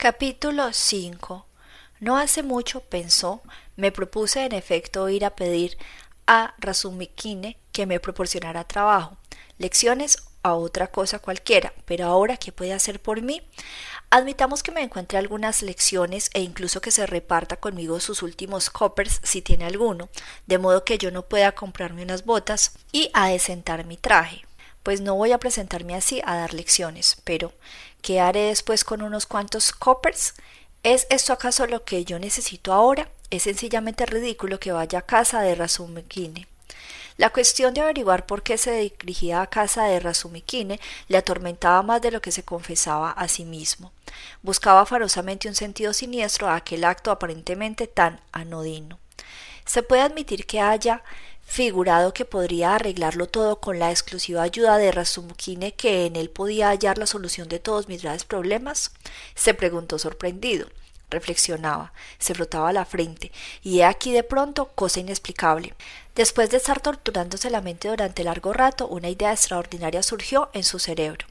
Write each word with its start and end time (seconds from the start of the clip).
Capítulo 0.00 0.72
5 0.72 1.44
No 2.00 2.16
hace 2.16 2.42
mucho, 2.42 2.80
pensó, 2.80 3.42
me 3.76 3.92
propuse 3.92 4.46
en 4.46 4.52
efecto 4.54 5.10
ir 5.10 5.26
a 5.26 5.36
pedir 5.36 5.76
a 6.26 6.54
Razumikine 6.56 7.58
que 7.70 7.84
me 7.84 8.00
proporcionara 8.00 8.64
trabajo, 8.64 9.18
lecciones 9.58 10.16
a 10.42 10.54
otra 10.54 10.86
cosa 10.86 11.18
cualquiera, 11.18 11.74
pero 11.84 12.06
ahora, 12.06 12.38
¿qué 12.38 12.50
puede 12.50 12.72
hacer 12.72 12.98
por 12.98 13.20
mí? 13.20 13.42
Admitamos 14.08 14.62
que 14.62 14.72
me 14.72 14.80
encuentre 14.80 15.18
algunas 15.18 15.60
lecciones 15.60 16.30
e 16.32 16.40
incluso 16.40 16.80
que 16.80 16.92
se 16.92 17.04
reparta 17.04 17.56
conmigo 17.56 18.00
sus 18.00 18.22
últimos 18.22 18.70
coppers 18.70 19.20
si 19.22 19.42
tiene 19.42 19.66
alguno, 19.66 20.08
de 20.46 20.56
modo 20.56 20.82
que 20.82 20.96
yo 20.96 21.10
no 21.10 21.26
pueda 21.26 21.52
comprarme 21.52 22.04
unas 22.04 22.24
botas 22.24 22.72
y 22.90 23.10
adecentar 23.12 23.84
mi 23.84 23.98
traje 23.98 24.46
pues 24.82 25.00
no 25.00 25.14
voy 25.14 25.32
a 25.32 25.38
presentarme 25.38 25.94
así 25.94 26.22
a 26.24 26.36
dar 26.36 26.54
lecciones, 26.54 27.16
pero 27.24 27.52
¿qué 28.02 28.20
haré 28.20 28.44
después 28.44 28.84
con 28.84 29.02
unos 29.02 29.26
cuantos 29.26 29.72
coppers? 29.72 30.34
¿Es 30.82 31.06
esto 31.10 31.32
acaso 31.32 31.66
lo 31.66 31.84
que 31.84 32.04
yo 32.04 32.18
necesito 32.18 32.72
ahora? 32.72 33.10
Es 33.30 33.42
sencillamente 33.42 34.06
ridículo 34.06 34.58
que 34.58 34.72
vaya 34.72 35.00
a 35.00 35.06
casa 35.06 35.42
de 35.42 35.54
Razumikine. 35.54 36.46
La 37.20 37.28
cuestión 37.28 37.74
de 37.74 37.82
averiguar 37.82 38.24
por 38.24 38.42
qué 38.42 38.56
se 38.56 38.72
dirigía 38.72 39.42
a 39.42 39.46
casa 39.46 39.84
de 39.84 40.00
Razumikine 40.00 40.80
le 41.08 41.18
atormentaba 41.18 41.82
más 41.82 42.00
de 42.00 42.10
lo 42.10 42.22
que 42.22 42.32
se 42.32 42.44
confesaba 42.44 43.10
a 43.10 43.28
sí 43.28 43.44
mismo. 43.44 43.92
Buscaba 44.40 44.86
farosamente 44.86 45.46
un 45.46 45.54
sentido 45.54 45.92
siniestro 45.92 46.48
a 46.48 46.56
aquel 46.56 46.82
acto 46.82 47.10
aparentemente 47.10 47.86
tan 47.86 48.20
anodino. 48.32 48.98
Se 49.66 49.82
puede 49.82 50.00
admitir 50.00 50.46
que 50.46 50.60
haya 50.60 51.04
figurado 51.50 52.14
que 52.14 52.24
podría 52.24 52.76
arreglarlo 52.76 53.26
todo 53.26 53.58
con 53.58 53.80
la 53.80 53.90
exclusiva 53.90 54.42
ayuda 54.42 54.78
de 54.78 54.92
Razumukine 54.92 55.72
que 55.72 56.06
en 56.06 56.14
él 56.14 56.30
podía 56.30 56.68
hallar 56.68 56.96
la 56.96 57.06
solución 57.06 57.48
de 57.48 57.58
todos 57.58 57.88
mis 57.88 58.02
graves 58.02 58.24
problemas? 58.24 58.92
Se 59.34 59.52
preguntó 59.52 59.98
sorprendido. 59.98 60.68
Reflexionaba, 61.10 61.92
se 62.20 62.34
frotaba 62.34 62.72
la 62.72 62.84
frente, 62.84 63.32
y 63.64 63.80
he 63.80 63.84
aquí 63.84 64.12
de 64.12 64.22
pronto 64.22 64.66
cosa 64.66 65.00
inexplicable. 65.00 65.74
Después 66.14 66.50
de 66.50 66.58
estar 66.58 66.80
torturándose 66.80 67.50
la 67.50 67.60
mente 67.60 67.88
durante 67.88 68.22
largo 68.22 68.52
rato, 68.52 68.86
una 68.86 69.08
idea 69.08 69.32
extraordinaria 69.32 70.04
surgió 70.04 70.50
en 70.52 70.62
su 70.62 70.78
cerebro. 70.78 71.26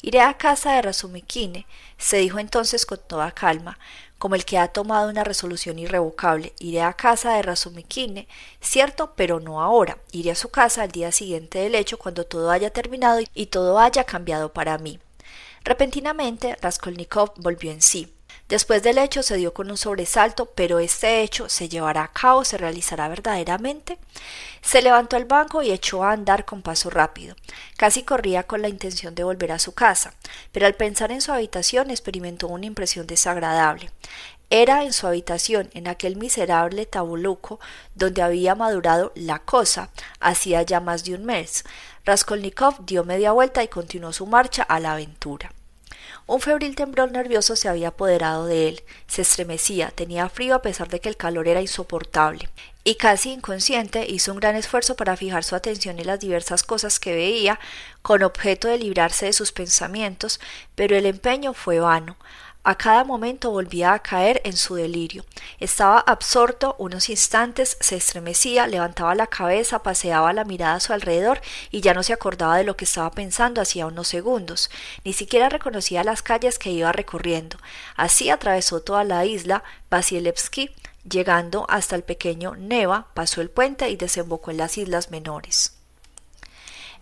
Iré 0.00 0.22
a 0.22 0.38
casa 0.38 0.72
de 0.72 0.80
Razumikine, 0.80 1.66
se 1.98 2.16
dijo 2.16 2.38
entonces 2.38 2.86
con 2.86 3.00
toda 3.06 3.32
calma, 3.32 3.78
como 4.18 4.34
el 4.34 4.44
que 4.44 4.58
ha 4.58 4.68
tomado 4.68 5.08
una 5.08 5.24
resolución 5.24 5.78
irrevocable. 5.78 6.52
Iré 6.58 6.82
a 6.82 6.92
casa 6.92 7.34
de 7.34 7.42
Razumikine, 7.42 8.28
cierto, 8.60 9.14
pero 9.16 9.40
no 9.40 9.62
ahora. 9.62 9.98
Iré 10.12 10.32
a 10.32 10.34
su 10.34 10.50
casa 10.50 10.82
al 10.82 10.90
día 10.90 11.12
siguiente 11.12 11.60
del 11.60 11.74
hecho, 11.74 11.98
cuando 11.98 12.24
todo 12.24 12.50
haya 12.50 12.70
terminado 12.70 13.20
y 13.34 13.46
todo 13.46 13.78
haya 13.78 14.04
cambiado 14.04 14.52
para 14.52 14.78
mí. 14.78 14.98
Repentinamente, 15.64 16.56
Raskolnikov 16.60 17.32
volvió 17.36 17.70
en 17.70 17.82
sí. 17.82 18.12
Después 18.48 18.82
del 18.82 18.96
hecho 18.96 19.22
se 19.22 19.36
dio 19.36 19.52
con 19.52 19.70
un 19.70 19.76
sobresalto, 19.76 20.46
pero 20.46 20.78
este 20.78 21.20
hecho 21.20 21.50
se 21.50 21.68
llevará 21.68 22.04
a 22.04 22.12
cabo, 22.12 22.46
se 22.46 22.56
realizará 22.56 23.06
verdaderamente. 23.08 23.98
Se 24.62 24.80
levantó 24.80 25.16
al 25.16 25.26
banco 25.26 25.62
y 25.62 25.70
echó 25.70 26.02
a 26.02 26.12
andar 26.12 26.46
con 26.46 26.62
paso 26.62 26.88
rápido. 26.88 27.36
Casi 27.76 28.04
corría 28.04 28.44
con 28.44 28.62
la 28.62 28.70
intención 28.70 29.14
de 29.14 29.22
volver 29.22 29.52
a 29.52 29.58
su 29.58 29.72
casa, 29.72 30.14
pero 30.50 30.66
al 30.66 30.74
pensar 30.74 31.12
en 31.12 31.20
su 31.20 31.30
habitación 31.30 31.90
experimentó 31.90 32.48
una 32.48 32.64
impresión 32.64 33.06
desagradable. 33.06 33.90
Era 34.48 34.82
en 34.82 34.94
su 34.94 35.06
habitación, 35.06 35.68
en 35.74 35.86
aquel 35.86 36.16
miserable 36.16 36.86
tabuluco 36.86 37.60
donde 37.94 38.22
había 38.22 38.54
madurado 38.54 39.12
la 39.14 39.40
cosa, 39.40 39.90
hacía 40.20 40.62
ya 40.62 40.80
más 40.80 41.04
de 41.04 41.14
un 41.14 41.26
mes. 41.26 41.64
Raskolnikov 42.06 42.86
dio 42.86 43.04
media 43.04 43.32
vuelta 43.32 43.62
y 43.62 43.68
continuó 43.68 44.14
su 44.14 44.24
marcha 44.24 44.62
a 44.62 44.80
la 44.80 44.92
aventura. 44.92 45.52
Un 46.28 46.42
febril 46.42 46.76
temblor 46.76 47.10
nervioso 47.10 47.56
se 47.56 47.70
había 47.70 47.88
apoderado 47.88 48.44
de 48.44 48.68
él, 48.68 48.82
se 49.06 49.22
estremecía, 49.22 49.88
tenía 49.88 50.28
frío 50.28 50.54
a 50.54 50.60
pesar 50.60 50.88
de 50.88 51.00
que 51.00 51.08
el 51.08 51.16
calor 51.16 51.48
era 51.48 51.62
insoportable, 51.62 52.50
y 52.84 52.96
casi 52.96 53.32
inconsciente 53.32 54.04
hizo 54.06 54.32
un 54.32 54.38
gran 54.38 54.54
esfuerzo 54.54 54.94
para 54.94 55.16
fijar 55.16 55.42
su 55.42 55.56
atención 55.56 55.98
en 55.98 56.06
las 56.06 56.20
diversas 56.20 56.64
cosas 56.64 57.00
que 57.00 57.14
veía, 57.14 57.58
con 58.02 58.22
objeto 58.22 58.68
de 58.68 58.76
librarse 58.76 59.24
de 59.24 59.32
sus 59.32 59.52
pensamientos, 59.52 60.38
pero 60.74 60.98
el 60.98 61.06
empeño 61.06 61.54
fue 61.54 61.80
vano. 61.80 62.18
A 62.64 62.74
cada 62.76 63.04
momento 63.04 63.50
volvía 63.50 63.94
a 63.94 63.98
caer 64.00 64.42
en 64.44 64.56
su 64.56 64.74
delirio. 64.74 65.24
Estaba 65.58 66.00
absorto 66.00 66.74
unos 66.78 67.08
instantes, 67.08 67.78
se 67.80 67.96
estremecía, 67.96 68.66
levantaba 68.66 69.14
la 69.14 69.26
cabeza, 69.26 69.82
paseaba 69.82 70.32
la 70.32 70.44
mirada 70.44 70.74
a 70.74 70.80
su 70.80 70.92
alrededor 70.92 71.40
y 71.70 71.80
ya 71.80 71.94
no 71.94 72.02
se 72.02 72.12
acordaba 72.12 72.58
de 72.58 72.64
lo 72.64 72.76
que 72.76 72.84
estaba 72.84 73.10
pensando 73.10 73.62
hacía 73.62 73.86
unos 73.86 74.08
segundos. 74.08 74.70
Ni 75.04 75.12
siquiera 75.12 75.48
reconocía 75.48 76.04
las 76.04 76.22
calles 76.22 76.58
que 76.58 76.70
iba 76.70 76.92
recorriendo. 76.92 77.56
Así 77.96 78.28
atravesó 78.28 78.80
toda 78.82 79.04
la 79.04 79.24
isla 79.24 79.62
Vasilevsky, 79.88 80.70
llegando 81.08 81.64
hasta 81.70 81.96
el 81.96 82.02
pequeño 82.02 82.54
Neva, 82.56 83.06
pasó 83.14 83.40
el 83.40 83.50
puente 83.50 83.88
y 83.88 83.96
desembocó 83.96 84.50
en 84.50 84.58
las 84.58 84.76
islas 84.76 85.10
menores. 85.10 85.77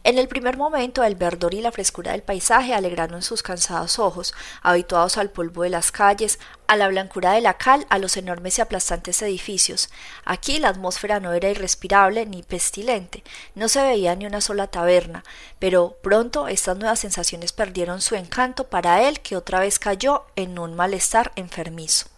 En 0.06 0.18
el 0.18 0.28
primer 0.28 0.56
momento 0.56 1.02
el 1.02 1.16
verdor 1.16 1.52
y 1.52 1.60
la 1.60 1.72
frescura 1.72 2.12
del 2.12 2.22
paisaje 2.22 2.74
alegraron 2.74 3.22
sus 3.22 3.42
cansados 3.42 3.98
ojos, 3.98 4.34
habituados 4.62 5.18
al 5.18 5.30
polvo 5.30 5.64
de 5.64 5.70
las 5.70 5.90
calles, 5.90 6.38
a 6.68 6.76
la 6.76 6.86
blancura 6.86 7.32
de 7.32 7.40
la 7.40 7.54
cal, 7.54 7.88
a 7.90 7.98
los 7.98 8.16
enormes 8.16 8.56
y 8.56 8.60
aplastantes 8.60 9.20
edificios. 9.22 9.90
Aquí 10.24 10.60
la 10.60 10.68
atmósfera 10.68 11.18
no 11.18 11.32
era 11.32 11.50
irrespirable 11.50 12.24
ni 12.24 12.44
pestilente, 12.44 13.24
no 13.56 13.66
se 13.66 13.82
veía 13.82 14.14
ni 14.14 14.26
una 14.26 14.40
sola 14.40 14.68
taberna, 14.68 15.24
pero 15.58 15.96
pronto 16.04 16.46
estas 16.46 16.76
nuevas 16.76 17.00
sensaciones 17.00 17.52
perdieron 17.52 18.00
su 18.00 18.14
encanto 18.14 18.68
para 18.68 19.08
él 19.08 19.18
que 19.18 19.36
otra 19.36 19.58
vez 19.58 19.80
cayó 19.80 20.22
en 20.36 20.60
un 20.60 20.76
malestar 20.76 21.32
enfermizo. 21.34 22.15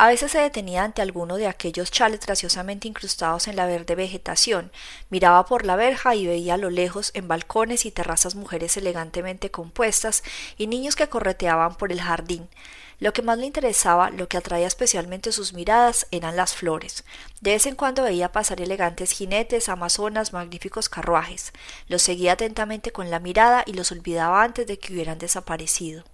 A 0.00 0.06
veces 0.06 0.30
se 0.30 0.38
detenía 0.38 0.84
ante 0.84 1.02
alguno 1.02 1.38
de 1.38 1.48
aquellos 1.48 1.90
chales 1.90 2.20
graciosamente 2.20 2.86
incrustados 2.86 3.48
en 3.48 3.56
la 3.56 3.66
verde 3.66 3.96
vegetación, 3.96 4.70
miraba 5.10 5.44
por 5.44 5.66
la 5.66 5.74
verja 5.74 6.14
y 6.14 6.24
veía 6.24 6.54
a 6.54 6.56
lo 6.56 6.70
lejos 6.70 7.10
en 7.14 7.26
balcones 7.26 7.84
y 7.84 7.90
terrazas 7.90 8.36
mujeres 8.36 8.76
elegantemente 8.76 9.50
compuestas 9.50 10.22
y 10.56 10.68
niños 10.68 10.94
que 10.94 11.08
correteaban 11.08 11.74
por 11.74 11.90
el 11.90 12.00
jardín. 12.00 12.48
Lo 13.00 13.12
que 13.12 13.22
más 13.22 13.38
le 13.38 13.46
interesaba, 13.46 14.10
lo 14.10 14.28
que 14.28 14.36
atraía 14.36 14.68
especialmente 14.68 15.32
sus 15.32 15.52
miradas, 15.52 16.06
eran 16.12 16.36
las 16.36 16.54
flores. 16.54 17.02
De 17.40 17.50
vez 17.50 17.66
en 17.66 17.74
cuando 17.74 18.04
veía 18.04 18.30
pasar 18.30 18.60
elegantes 18.60 19.10
jinetes, 19.10 19.68
amazonas, 19.68 20.32
magníficos 20.32 20.88
carruajes. 20.88 21.52
Los 21.88 22.02
seguía 22.02 22.34
atentamente 22.34 22.92
con 22.92 23.10
la 23.10 23.18
mirada 23.18 23.64
y 23.66 23.72
los 23.72 23.90
olvidaba 23.90 24.44
antes 24.44 24.64
de 24.64 24.78
que 24.78 24.92
hubieran 24.92 25.18
desaparecido. 25.18 26.04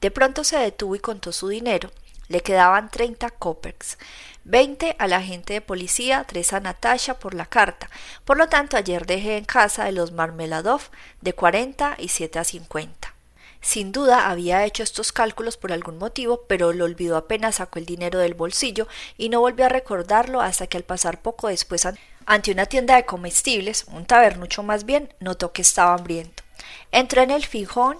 De 0.00 0.10
pronto 0.10 0.42
se 0.42 0.58
detuvo 0.58 0.96
y 0.96 0.98
contó 0.98 1.30
su 1.30 1.46
dinero. 1.46 1.92
Le 2.28 2.40
quedaban 2.40 2.90
treinta 2.90 3.30
kopecks, 3.30 3.98
veinte 4.44 4.96
a 4.98 5.06
la 5.06 5.18
agente 5.18 5.52
de 5.52 5.60
policía, 5.60 6.24
tres 6.26 6.52
a 6.52 6.60
Natasha 6.60 7.18
por 7.18 7.34
la 7.34 7.46
carta. 7.46 7.88
Por 8.24 8.36
lo 8.36 8.48
tanto, 8.48 8.76
ayer 8.76 9.06
dejé 9.06 9.36
en 9.36 9.44
casa 9.44 9.84
de 9.84 9.92
los 9.92 10.12
Marmeladov 10.12 10.82
de 11.20 11.32
cuarenta 11.32 11.94
y 11.98 12.08
siete 12.08 12.38
a 12.38 12.44
cincuenta. 12.44 13.14
Sin 13.60 13.90
duda 13.90 14.28
había 14.28 14.64
hecho 14.64 14.82
estos 14.82 15.10
cálculos 15.10 15.56
por 15.56 15.72
algún 15.72 15.98
motivo, 15.98 16.42
pero 16.46 16.72
lo 16.72 16.84
olvidó 16.84 17.16
apenas 17.16 17.56
sacó 17.56 17.78
el 17.78 17.86
dinero 17.86 18.20
del 18.20 18.34
bolsillo 18.34 18.86
y 19.16 19.28
no 19.28 19.40
volvió 19.40 19.66
a 19.66 19.70
recordarlo 19.70 20.40
hasta 20.40 20.68
que 20.68 20.76
al 20.76 20.84
pasar 20.84 21.20
poco 21.20 21.48
después 21.48 21.86
ante 22.26 22.52
una 22.52 22.66
tienda 22.66 22.94
de 22.94 23.06
comestibles, 23.06 23.86
un 23.88 24.04
tabernucho 24.04 24.62
más 24.62 24.84
bien, 24.84 25.12
notó 25.18 25.52
que 25.52 25.62
estaba 25.62 25.94
hambriento. 25.94 26.44
Entró 26.92 27.22
en 27.22 27.30
el 27.30 27.44
fijón 27.44 27.98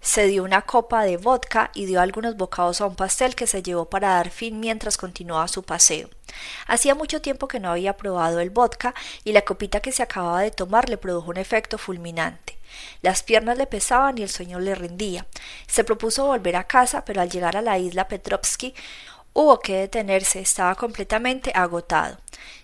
se 0.00 0.26
dio 0.26 0.44
una 0.44 0.62
copa 0.62 1.04
de 1.04 1.16
vodka 1.16 1.70
y 1.74 1.86
dio 1.86 2.00
algunos 2.00 2.36
bocados 2.36 2.80
a 2.80 2.86
un 2.86 2.94
pastel 2.94 3.34
que 3.34 3.46
se 3.46 3.62
llevó 3.62 3.86
para 3.86 4.10
dar 4.10 4.30
fin 4.30 4.60
mientras 4.60 4.96
continuaba 4.96 5.48
su 5.48 5.62
paseo. 5.62 6.08
Hacía 6.66 6.94
mucho 6.94 7.20
tiempo 7.20 7.48
que 7.48 7.60
no 7.60 7.70
había 7.70 7.96
probado 7.96 8.40
el 8.40 8.50
vodka 8.50 8.94
y 9.24 9.32
la 9.32 9.42
copita 9.42 9.80
que 9.80 9.92
se 9.92 10.02
acababa 10.02 10.42
de 10.42 10.50
tomar 10.50 10.88
le 10.88 10.98
produjo 10.98 11.30
un 11.30 11.36
efecto 11.36 11.78
fulminante. 11.78 12.58
Las 13.02 13.22
piernas 13.22 13.58
le 13.58 13.66
pesaban 13.66 14.18
y 14.18 14.22
el 14.22 14.28
sueño 14.28 14.60
le 14.60 14.74
rendía. 14.74 15.26
Se 15.66 15.84
propuso 15.84 16.26
volver 16.26 16.56
a 16.56 16.64
casa, 16.64 17.04
pero 17.04 17.20
al 17.20 17.30
llegar 17.30 17.56
a 17.56 17.62
la 17.62 17.78
isla 17.78 18.08
Petrovsky 18.08 18.74
hubo 19.32 19.60
que 19.60 19.76
detenerse, 19.76 20.40
estaba 20.40 20.74
completamente 20.74 21.52
agotado. 21.54 22.18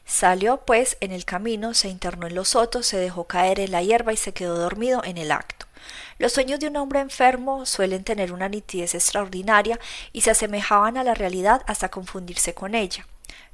Salió, 0.05 0.59
pues, 0.59 0.97
en 1.01 1.13
el 1.13 1.25
camino, 1.25 1.73
se 1.73 1.89
internó 1.89 2.27
en 2.27 2.35
los 2.35 2.51
sotos, 2.51 2.87
se 2.87 2.97
dejó 2.99 3.25
caer 3.25 3.61
en 3.61 3.73
la 3.73 3.83
hierba 3.83 4.13
y 4.13 4.17
se 4.17 4.33
quedó 4.33 4.59
dormido 4.59 5.03
en 5.05 5.19
el 5.19 5.31
acto. 5.33 5.64
Los 6.19 6.33
sueños 6.33 6.61
de 6.61 6.69
un 6.69 6.77
hombre 6.77 7.01
enfermo 7.01 7.67
suelen 7.67 8.05
tener 8.05 8.33
una 8.33 8.49
nitidez 8.49 8.95
extraordinaria 8.95 9.79
y 10.13 10.23
se 10.23 10.31
asemejaban 10.31 10.97
a 10.97 11.05
la 11.05 11.15
realidad 11.15 11.63
hasta 11.67 11.91
confundirse 11.91 12.55
con 12.55 12.75
ella. 12.75 13.07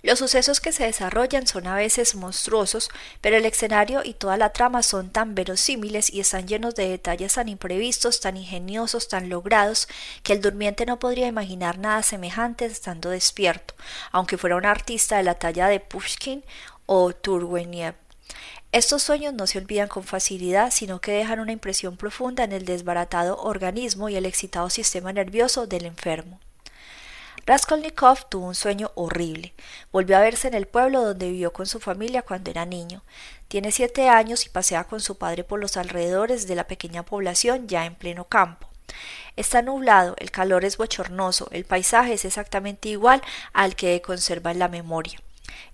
Los 0.03 0.19
sucesos 0.19 0.61
que 0.61 0.73
se 0.73 0.85
desarrollan 0.85 1.47
son 1.47 1.67
a 1.67 1.75
veces 1.75 2.15
monstruosos, 2.15 2.89
pero 3.21 3.37
el 3.37 3.45
escenario 3.45 4.01
y 4.03 4.15
toda 4.15 4.39
la 4.39 4.51
trama 4.51 4.83
son 4.83 5.11
tan 5.11 5.35
verosímiles 5.35 6.11
y 6.11 6.21
están 6.21 6.49
llenos 6.49 6.75
de 6.75 6.89
detalles 6.89 7.35
tan 7.35 7.49
imprevistos, 7.49 8.21
tan 8.21 8.39
ingeniosos, 8.39 9.09
tan 9.09 9.29
logrados, 9.29 9.89
que 10.23 10.33
el 10.33 10.41
durmiente 10.41 10.87
no 10.87 10.99
podría 10.99 11.27
imaginar 11.27 11.79
nada 11.79 12.03
semejante 12.03 12.65
estando 12.65 13.11
despierto, 13.11 13.75
aunque 14.11 14.39
fuera 14.39 14.57
un 14.57 14.65
artista 14.65 15.19
de 15.19 15.25
la 15.25 15.35
talla 15.35 15.69
de 15.69 15.81
Pushkin 15.81 16.45
o 16.87 17.13
Turgenev. 17.13 17.95
Estos 18.73 19.03
sueños 19.03 19.35
no 19.35 19.49
se 19.49 19.59
olvidan 19.59 19.89
con 19.89 20.05
facilidad, 20.05 20.71
sino 20.71 21.01
que 21.01 21.11
dejan 21.11 21.41
una 21.41 21.51
impresión 21.51 21.97
profunda 21.97 22.45
en 22.45 22.53
el 22.53 22.65
desbaratado 22.65 23.37
organismo 23.43 24.09
y 24.09 24.15
el 24.15 24.27
excitado 24.27 24.71
sistema 24.71 25.13
nervioso 25.13 25.67
del 25.67 25.87
enfermo. 25.87 26.39
Raskolnikov 27.47 28.29
tuvo 28.29 28.47
un 28.47 28.55
sueño 28.55 28.93
horrible. 28.95 29.55
Volvió 29.91 30.17
a 30.17 30.21
verse 30.21 30.47
en 30.47 30.55
el 30.55 30.69
pueblo 30.69 31.03
donde 31.03 31.33
vivió 31.33 31.53
con 31.53 31.67
su 31.67 31.81
familia 31.81 32.23
cuando 32.23 32.53
era 32.53 32.65
niño. 32.65 33.03
Tiene 33.49 33.73
siete 33.73 34.09
años 34.09 34.47
y 34.47 34.51
pasea 34.51 34.85
con 34.85 35.01
su 35.01 35.19
padre 35.19 35.43
por 35.43 35.59
los 35.59 35.77
alrededores 35.77 36.47
de 36.47 36.55
la 36.55 36.69
pequeña 36.69 37.03
población 37.03 37.67
ya 37.67 37.87
en 37.87 37.97
pleno 37.97 38.27
campo. 38.27 38.69
Está 39.35 39.63
nublado, 39.63 40.15
el 40.19 40.31
calor 40.31 40.65
es 40.65 40.77
bochornoso, 40.77 41.49
el 41.51 41.65
paisaje 41.65 42.13
es 42.13 42.25
exactamente 42.25 42.89
igual 42.89 43.21
al 43.53 43.75
que 43.75 44.01
conserva 44.01 44.53
en 44.53 44.61
la 44.61 44.69
memoria. 44.69 45.19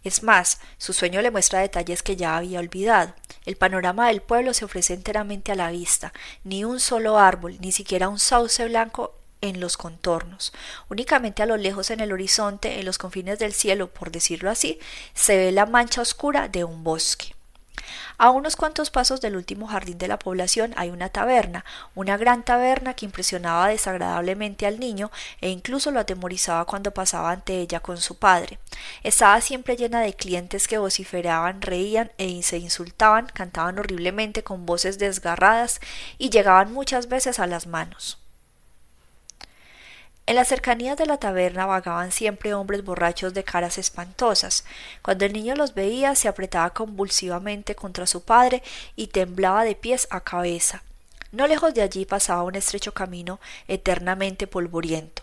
Es 0.02 0.23
más, 0.23 0.61
su 0.78 0.93
sueño 0.93 1.23
le 1.23 1.31
muestra 1.31 1.61
detalles 1.61 2.02
que 2.02 2.17
ya 2.17 2.37
había 2.37 2.61
olvidado. 2.61 3.14
El 3.44 3.56
panorama 3.56 4.08
del 4.08 4.23
pueblo 4.23 4.55
se 4.55 4.64
ofrece 4.64 4.94
enteramente 4.94 5.52
a 5.52 5.56
la 5.56 5.70
vista, 5.70 6.12
ni 6.44 6.64
un 6.64 6.81
solo 6.81 7.19
árbol, 7.19 7.56
ni 7.61 7.73
siquiera 7.73 8.08
un 8.08 8.19
sauce 8.19 8.67
blanco 8.67 9.14
en 9.40 9.61
los 9.61 9.76
contornos. 9.76 10.52
Únicamente 10.88 11.43
a 11.43 11.46
lo 11.46 11.56
lejos 11.56 11.90
en 11.90 12.00
el 12.00 12.12
horizonte, 12.12 12.81
en 12.81 12.87
los 12.87 12.99
confines 12.99 13.38
del 13.38 13.52
cielo, 13.52 13.88
por 13.88 14.11
decirlo 14.11 14.50
así, 14.50 14.81
se 15.14 15.37
ve 15.37 15.52
la 15.52 15.67
mancha 15.67 16.00
oscura 16.00 16.49
de 16.49 16.64
un 16.64 16.82
bosque. 16.82 17.36
A 18.19 18.31
unos 18.31 18.56
cuantos 18.56 18.91
pasos 18.91 19.21
del 19.21 19.37
último 19.37 19.67
jardín 19.67 19.99
de 19.99 20.09
la 20.09 20.19
población 20.19 20.73
hay 20.77 20.91
una 20.91 21.09
taberna, 21.09 21.65
una 21.94 22.17
gran 22.17 22.44
taberna 22.44 22.94
que 22.94 23.05
impresionaba 23.05 23.69
desagradablemente 23.69 24.67
al 24.67 24.81
niño 24.81 25.11
e 25.41 25.50
incluso 25.50 25.91
lo 25.91 26.00
atemorizaba 26.00 26.65
cuando 26.65 26.93
pasaba 26.93 27.31
ante 27.31 27.61
ella 27.61 27.81
con 27.81 27.99
su 27.99 28.17
padre. 28.17 28.59
Estaba 29.03 29.41
siempre 29.41 29.77
llena 29.77 30.00
de 30.00 30.15
clientes 30.15 30.69
que 30.69 30.79
vociferaban, 30.79 31.62
reían 31.62 32.11
e 32.19 32.43
se 32.43 32.59
insultaban, 32.59 33.27
cantaban 33.27 33.79
horriblemente 33.79 34.43
con 34.43 34.67
voces 34.67 34.99
desgarradas 34.99 35.81
y 36.19 36.31
llegaban 36.31 36.73
muchas 36.73 37.09
veces 37.09 37.38
a 37.38 37.47
las 37.47 37.67
manos. 37.67 38.19
En 40.26 40.34
las 40.34 40.49
cercanías 40.49 40.96
de 40.96 41.06
la 41.06 41.19
taberna 41.19 41.67
vagaban 41.67 42.11
siempre 42.11 42.52
hombres 42.52 42.84
borrachos 42.84 43.32
de 43.32 43.44
caras 43.44 43.78
espantosas. 43.78 44.64
Cuando 45.00 45.25
el 45.25 45.32
niño 45.32 45.55
los 45.55 45.75
veía, 45.75 46.17
se 46.17 46.26
apretaba 46.26 46.70
convulsivamente 46.70 47.76
contra 47.76 48.08
su 48.08 48.23
padre 48.23 48.64
y 48.96 49.06
temblaba 49.06 49.62
de 49.62 49.76
pies 49.76 50.08
a 50.11 50.23
cabeza. 50.23 50.82
No 51.31 51.46
lejos 51.46 51.75
de 51.75 51.82
allí 51.82 52.06
pasaba 52.06 52.43
un 52.43 52.56
estrecho 52.56 52.93
camino 52.93 53.38
eternamente 53.69 54.49
polvoriento. 54.49 55.23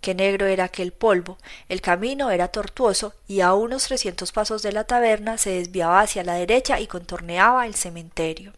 Qué 0.00 0.14
negro 0.14 0.46
era 0.46 0.64
aquel 0.64 0.92
polvo. 0.92 1.36
El 1.68 1.82
camino 1.82 2.30
era 2.30 2.48
tortuoso 2.48 3.12
y 3.26 3.42
a 3.42 3.52
unos 3.52 3.84
trescientos 3.84 4.32
pasos 4.32 4.62
de 4.62 4.72
la 4.72 4.84
taberna 4.84 5.36
se 5.36 5.50
desviaba 5.50 6.00
hacia 6.00 6.24
la 6.24 6.34
derecha 6.34 6.80
y 6.80 6.86
contorneaba 6.86 7.66
el 7.66 7.74
cementerio. 7.74 8.52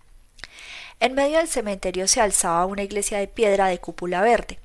En 1.01 1.15
medio 1.15 1.39
del 1.39 1.49
cementerio 1.49 2.07
se 2.07 2.21
alzaba 2.21 2.67
una 2.67 2.83
iglesia 2.83 3.19
de 3.19 3.27
piedra 3.27 3.67
de 3.67 3.79
cúpula 3.79 4.21
verde. 4.21 4.59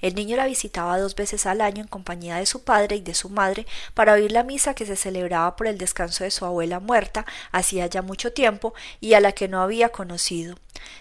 El 0.00 0.14
niño 0.14 0.36
la 0.36 0.46
visitaba 0.46 0.98
dos 0.98 1.14
veces 1.14 1.46
al 1.46 1.60
año 1.60 1.82
en 1.82 1.88
compañía 1.88 2.36
de 2.36 2.46
su 2.46 2.62
padre 2.62 2.96
y 2.96 3.00
de 3.00 3.14
su 3.14 3.28
madre 3.28 3.66
para 3.94 4.14
oír 4.14 4.32
la 4.32 4.42
misa 4.42 4.74
que 4.74 4.86
se 4.86 4.96
celebraba 4.96 5.56
por 5.56 5.66
el 5.66 5.78
descanso 5.78 6.24
de 6.24 6.30
su 6.30 6.44
abuela 6.44 6.80
muerta 6.80 7.26
hacía 7.52 7.86
ya 7.86 8.02
mucho 8.02 8.32
tiempo 8.32 8.74
y 9.00 9.14
a 9.14 9.20
la 9.20 9.32
que 9.32 9.48
no 9.48 9.62
había 9.62 9.90
conocido. 9.90 10.56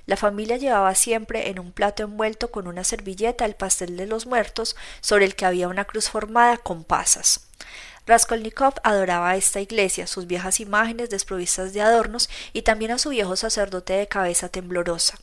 La 0.05 0.17
familia 0.17 0.57
llevaba 0.57 0.93
siempre 0.95 1.49
en 1.49 1.59
un 1.59 1.71
plato 1.71 2.03
envuelto 2.03 2.51
con 2.51 2.67
una 2.67 2.83
servilleta 2.83 3.45
el 3.45 3.55
pastel 3.55 3.97
de 3.97 4.07
los 4.07 4.25
muertos 4.25 4.75
sobre 5.01 5.25
el 5.25 5.35
que 5.35 5.45
había 5.45 5.67
una 5.67 5.85
cruz 5.85 6.09
formada 6.09 6.57
con 6.57 6.83
pasas. 6.83 7.47
Raskolnikov 8.07 8.73
adoraba 8.83 9.29
a 9.29 9.35
esta 9.35 9.61
iglesia, 9.61 10.07
sus 10.07 10.25
viejas 10.25 10.59
imágenes 10.59 11.11
desprovistas 11.11 11.73
de 11.73 11.81
adornos 11.81 12.29
y 12.53 12.63
también 12.63 12.91
a 12.91 12.97
su 12.97 13.09
viejo 13.09 13.35
sacerdote 13.35 13.93
de 13.93 14.07
cabeza 14.07 14.49
temblorosa. 14.49 15.19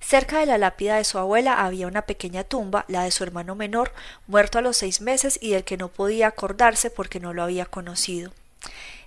Cerca 0.00 0.38
de 0.38 0.46
la 0.46 0.58
lápida 0.58 0.96
de 0.96 1.04
su 1.04 1.18
abuela 1.18 1.64
había 1.64 1.86
una 1.86 2.02
pequeña 2.02 2.44
tumba, 2.44 2.84
la 2.88 3.04
de 3.04 3.10
su 3.10 3.24
hermano 3.24 3.54
menor, 3.54 3.92
muerto 4.26 4.58
a 4.58 4.62
los 4.62 4.76
seis 4.76 5.00
meses 5.00 5.38
y 5.42 5.50
del 5.50 5.64
que 5.64 5.76
no 5.76 5.88
podía 5.88 6.28
acordarse 6.28 6.90
porque 6.90 7.20
no 7.20 7.34
lo 7.34 7.42
había 7.42 7.66
conocido. 7.66 8.32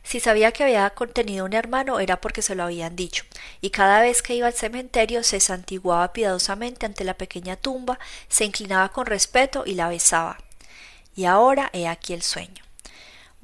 Si 0.03 0.19
sabía 0.19 0.51
que 0.51 0.63
había 0.63 0.89
contenido 0.91 1.45
un 1.45 1.53
hermano 1.53 1.99
era 1.99 2.19
porque 2.19 2.41
se 2.41 2.55
lo 2.55 2.63
habían 2.63 2.95
dicho, 2.95 3.23
y 3.61 3.69
cada 3.69 4.01
vez 4.01 4.21
que 4.21 4.35
iba 4.35 4.47
al 4.47 4.53
cementerio 4.53 5.23
se 5.23 5.39
santiguaba 5.39 6.11
piadosamente 6.11 6.85
ante 6.85 7.03
la 7.03 7.13
pequeña 7.13 7.55
tumba, 7.55 7.99
se 8.27 8.45
inclinaba 8.45 8.89
con 8.89 9.05
respeto 9.05 9.63
y 9.65 9.75
la 9.75 9.89
besaba. 9.89 10.37
Y 11.15 11.25
ahora 11.25 11.69
he 11.73 11.87
aquí 11.87 12.13
el 12.13 12.23
sueño. 12.23 12.63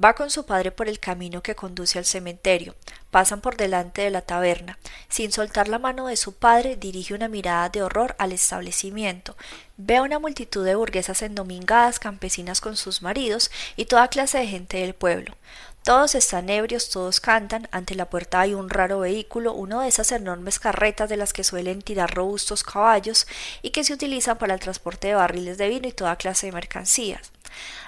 Va 0.03 0.13
con 0.13 0.29
su 0.29 0.45
padre 0.45 0.71
por 0.71 0.87
el 0.87 0.99
camino 0.99 1.41
que 1.41 1.55
conduce 1.55 1.97
al 1.97 2.05
cementerio. 2.05 2.75
Pasan 3.09 3.41
por 3.41 3.57
delante 3.57 4.03
de 4.03 4.11
la 4.11 4.21
taberna. 4.21 4.77
Sin 5.09 5.31
soltar 5.31 5.69
la 5.69 5.79
mano 5.79 6.05
de 6.05 6.17
su 6.17 6.33
padre, 6.33 6.75
dirige 6.75 7.15
una 7.15 7.27
mirada 7.27 7.69
de 7.69 7.81
horror 7.81 8.15
al 8.19 8.31
establecimiento. 8.31 9.35
Ve 9.77 9.95
a 9.95 10.03
una 10.03 10.19
multitud 10.19 10.63
de 10.63 10.75
burguesas 10.75 11.23
endomingadas, 11.23 11.97
campesinas 11.97 12.61
con 12.61 12.77
sus 12.77 13.01
maridos 13.01 13.49
y 13.75 13.85
toda 13.85 14.09
clase 14.09 14.37
de 14.37 14.45
gente 14.45 14.77
del 14.77 14.93
pueblo. 14.93 15.35
Todos 15.81 16.13
están 16.13 16.49
ebrios, 16.49 16.89
todos 16.89 17.19
cantan. 17.19 17.67
Ante 17.71 17.95
la 17.95 18.09
puerta 18.09 18.41
hay 18.41 18.53
un 18.53 18.69
raro 18.69 18.99
vehículo, 18.99 19.53
uno 19.53 19.81
de 19.81 19.87
esas 19.87 20.11
enormes 20.11 20.59
carretas 20.59 21.09
de 21.09 21.17
las 21.17 21.33
que 21.33 21.43
suelen 21.43 21.81
tirar 21.81 22.13
robustos 22.13 22.63
caballos 22.63 23.25
y 23.63 23.71
que 23.71 23.83
se 23.83 23.93
utilizan 23.93 24.37
para 24.37 24.53
el 24.53 24.59
transporte 24.59 25.07
de 25.07 25.15
barriles 25.15 25.57
de 25.57 25.69
vino 25.69 25.87
y 25.87 25.93
toda 25.93 26.17
clase 26.17 26.47
de 26.47 26.51
mercancías. 26.51 27.31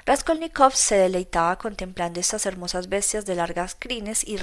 Raskolnikov 0.05 0.73
se 0.73 0.95
deleitaba 0.95 1.57
contemplando 1.57 2.19
estas 2.19 2.45
hermosas 2.45 2.89
bestias 2.89 3.25
de 3.25 3.35
largas 3.35 3.75
crines 3.77 4.23
y, 4.27 4.39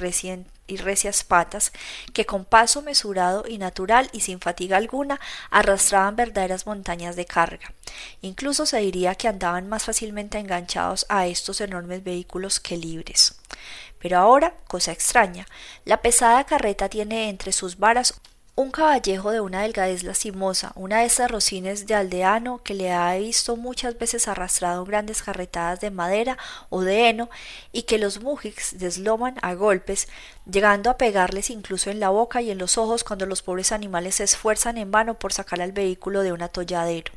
y 0.67 0.77
recias 0.77 1.23
patas 1.23 1.71
que 2.13 2.25
con 2.25 2.45
paso 2.45 2.81
mesurado 2.81 3.43
y 3.47 3.57
natural 3.57 4.09
y 4.13 4.21
sin 4.21 4.39
fatiga 4.39 4.77
alguna 4.77 5.19
arrastraban 5.49 6.15
verdaderas 6.15 6.65
montañas 6.65 7.15
de 7.15 7.25
carga. 7.25 7.73
Incluso 8.21 8.65
se 8.65 8.77
diría 8.77 9.15
que 9.15 9.27
andaban 9.27 9.67
más 9.67 9.85
fácilmente 9.85 10.37
enganchados 10.37 11.05
a 11.09 11.27
estos 11.27 11.61
enormes 11.61 12.03
vehículos 12.03 12.59
que 12.59 12.77
libres. 12.77 13.35
Pero 13.99 14.19
ahora, 14.19 14.53
cosa 14.67 14.91
extraña, 14.91 15.47
la 15.85 16.01
pesada 16.01 16.45
carreta 16.45 16.87
tiene 16.87 17.29
entre 17.29 17.51
sus 17.51 17.77
varas 17.77 18.13
un 18.57 18.71
caballejo 18.71 19.29
de 19.29 19.39
una 19.39 19.61
delgadez 19.61 20.01
lastimosa, 20.01 20.71
una 20.73 21.01
de 21.01 21.05
esas 21.05 21.29
rocines 21.29 21.85
de 21.85 21.93
aldeano 21.93 22.59
que 22.63 22.73
le 22.73 22.91
ha 22.91 23.15
visto 23.15 23.55
muchas 23.55 23.99
veces 23.99 24.27
arrastrado 24.27 24.83
grandes 24.83 25.21
carretadas 25.21 25.79
de 25.79 25.91
madera 25.91 26.39
o 26.69 26.81
de 26.81 27.07
heno 27.07 27.29
y 27.71 27.83
que 27.83 27.99
los 27.99 28.19
mujiks 28.19 28.79
desloman 28.79 29.35
a 29.43 29.53
golpes, 29.53 30.07
llegando 30.51 30.89
a 30.89 30.97
pegarles 30.97 31.51
incluso 31.51 31.91
en 31.91 31.99
la 31.99 32.09
boca 32.09 32.41
y 32.41 32.49
en 32.49 32.57
los 32.57 32.79
ojos 32.79 33.03
cuando 33.03 33.27
los 33.27 33.43
pobres 33.43 33.71
animales 33.71 34.15
se 34.15 34.23
esfuerzan 34.23 34.79
en 34.79 34.89
vano 34.89 35.19
por 35.19 35.33
sacar 35.33 35.61
al 35.61 35.71
vehículo 35.71 36.23
de 36.23 36.31
un 36.31 36.41
atolladero. 36.41 37.13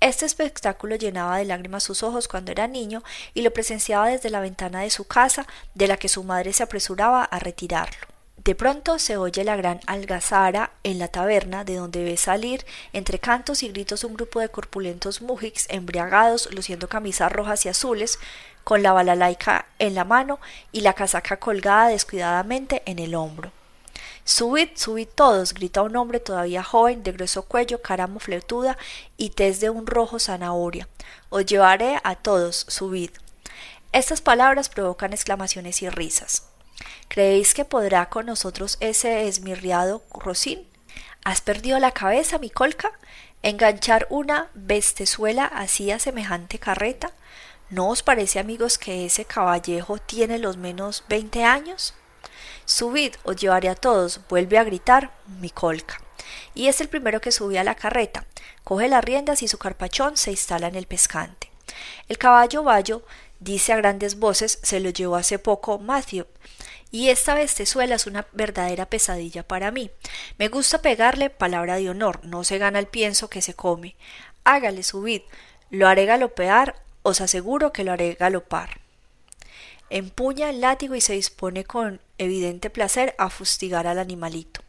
Este 0.00 0.26
espectáculo 0.26 0.96
llenaba 0.96 1.38
de 1.38 1.46
lágrimas 1.46 1.84
sus 1.84 2.02
ojos 2.02 2.28
cuando 2.28 2.52
era 2.52 2.68
niño 2.68 3.02
y 3.32 3.40
lo 3.40 3.50
presenciaba 3.50 4.08
desde 4.08 4.28
la 4.28 4.40
ventana 4.40 4.82
de 4.82 4.90
su 4.90 5.06
casa, 5.06 5.46
de 5.74 5.88
la 5.88 5.96
que 5.96 6.10
su 6.10 6.22
madre 6.22 6.52
se 6.52 6.62
apresuraba 6.62 7.24
a 7.24 7.38
retirarlo. 7.38 8.09
De 8.42 8.54
pronto 8.54 8.98
se 8.98 9.18
oye 9.18 9.44
la 9.44 9.54
gran 9.54 9.80
algazara 9.86 10.70
en 10.82 10.98
la 10.98 11.08
taberna, 11.08 11.62
de 11.62 11.74
donde 11.74 12.02
ve 12.02 12.16
salir, 12.16 12.64
entre 12.94 13.18
cantos 13.18 13.62
y 13.62 13.68
gritos, 13.68 14.02
un 14.02 14.14
grupo 14.14 14.40
de 14.40 14.48
corpulentos 14.48 15.20
mujiks 15.20 15.66
embriagados, 15.68 16.48
luciendo 16.54 16.88
camisas 16.88 17.30
rojas 17.30 17.66
y 17.66 17.68
azules, 17.68 18.18
con 18.64 18.82
la 18.82 18.94
balalaica 18.94 19.66
en 19.78 19.94
la 19.94 20.04
mano 20.04 20.40
y 20.72 20.80
la 20.80 20.94
casaca 20.94 21.36
colgada 21.38 21.88
descuidadamente 21.88 22.82
en 22.86 22.98
el 22.98 23.14
hombro. 23.14 23.52
Subid, 24.24 24.70
subid 24.74 25.08
todos, 25.14 25.52
grita 25.52 25.82
un 25.82 25.96
hombre 25.96 26.18
todavía 26.18 26.62
joven, 26.62 27.02
de 27.02 27.12
grueso 27.12 27.42
cuello, 27.42 27.82
cara 27.82 28.06
mofletuda 28.06 28.78
y 29.18 29.30
tez 29.30 29.60
de 29.60 29.68
un 29.68 29.86
rojo 29.86 30.18
zanahoria. 30.18 30.88
Os 31.28 31.44
llevaré 31.44 32.00
a 32.04 32.14
todos, 32.14 32.64
subid. 32.68 33.10
Estas 33.92 34.22
palabras 34.22 34.70
provocan 34.70 35.12
exclamaciones 35.12 35.82
y 35.82 35.90
risas. 35.90 36.49
¿Creéis 37.08 37.54
que 37.54 37.64
podrá 37.64 38.08
con 38.08 38.26
nosotros 38.26 38.76
ese 38.80 39.26
esmirriado 39.26 40.02
Rosín? 40.12 40.66
¿Has 41.24 41.40
perdido 41.40 41.78
la 41.78 41.92
cabeza, 41.92 42.38
mi 42.38 42.50
colca? 42.50 42.92
¿Enganchar 43.42 44.06
una 44.10 44.48
bestezuela 44.54 45.44
así 45.44 45.90
a 45.90 45.98
semejante 45.98 46.58
carreta? 46.58 47.12
¿No 47.68 47.88
os 47.88 48.02
parece, 48.02 48.38
amigos, 48.38 48.78
que 48.78 49.06
ese 49.06 49.24
caballejo 49.24 49.98
tiene 49.98 50.38
los 50.38 50.56
menos 50.56 51.04
veinte 51.08 51.44
años? 51.44 51.94
Subid, 52.64 53.14
os 53.24 53.36
llevaré 53.36 53.68
a 53.68 53.74
todos, 53.74 54.20
vuelve 54.28 54.58
a 54.58 54.64
gritar 54.64 55.10
mi 55.26 55.50
colca. 55.50 56.00
Y 56.54 56.68
es 56.68 56.80
el 56.80 56.88
primero 56.88 57.20
que 57.20 57.32
sube 57.32 57.58
a 57.58 57.64
la 57.64 57.74
carreta, 57.74 58.24
coge 58.64 58.88
las 58.88 59.04
riendas 59.04 59.42
y 59.42 59.48
su 59.48 59.58
carpachón 59.58 60.16
se 60.16 60.30
instala 60.30 60.68
en 60.68 60.76
el 60.76 60.86
pescante. 60.86 61.50
El 62.08 62.18
caballo 62.18 62.62
Bayo 62.62 63.02
dice 63.40 63.72
a 63.72 63.76
grandes 63.76 64.18
voces, 64.18 64.60
se 64.62 64.80
lo 64.80 64.90
llevó 64.90 65.16
hace 65.16 65.38
poco 65.38 65.78
Matthew, 65.78 66.26
y 66.92 67.08
esta 67.08 67.34
bestezuela 67.34 67.94
es 67.94 68.06
una 68.06 68.26
verdadera 68.32 68.86
pesadilla 68.86 69.42
para 69.42 69.70
mí. 69.70 69.90
Me 70.38 70.48
gusta 70.48 70.82
pegarle 70.82 71.30
palabra 71.30 71.76
de 71.76 71.90
honor, 71.90 72.20
no 72.24 72.44
se 72.44 72.58
gana 72.58 72.78
el 72.78 72.86
pienso 72.86 73.28
que 73.28 73.42
se 73.42 73.54
come. 73.54 73.96
Hágale 74.44 74.82
subid, 74.82 75.22
lo 75.70 75.86
haré 75.88 76.06
galopear, 76.06 76.82
os 77.02 77.20
aseguro 77.20 77.72
que 77.72 77.84
lo 77.84 77.92
haré 77.92 78.14
galopar. 78.14 78.80
empuña 79.88 80.50
el 80.50 80.60
látigo 80.60 80.94
y 80.94 81.00
se 81.00 81.14
dispone 81.14 81.64
con 81.64 82.00
evidente 82.18 82.70
placer 82.70 83.14
a 83.18 83.28
fustigar 83.28 83.86
al 83.86 83.98
animalito. 83.98 84.60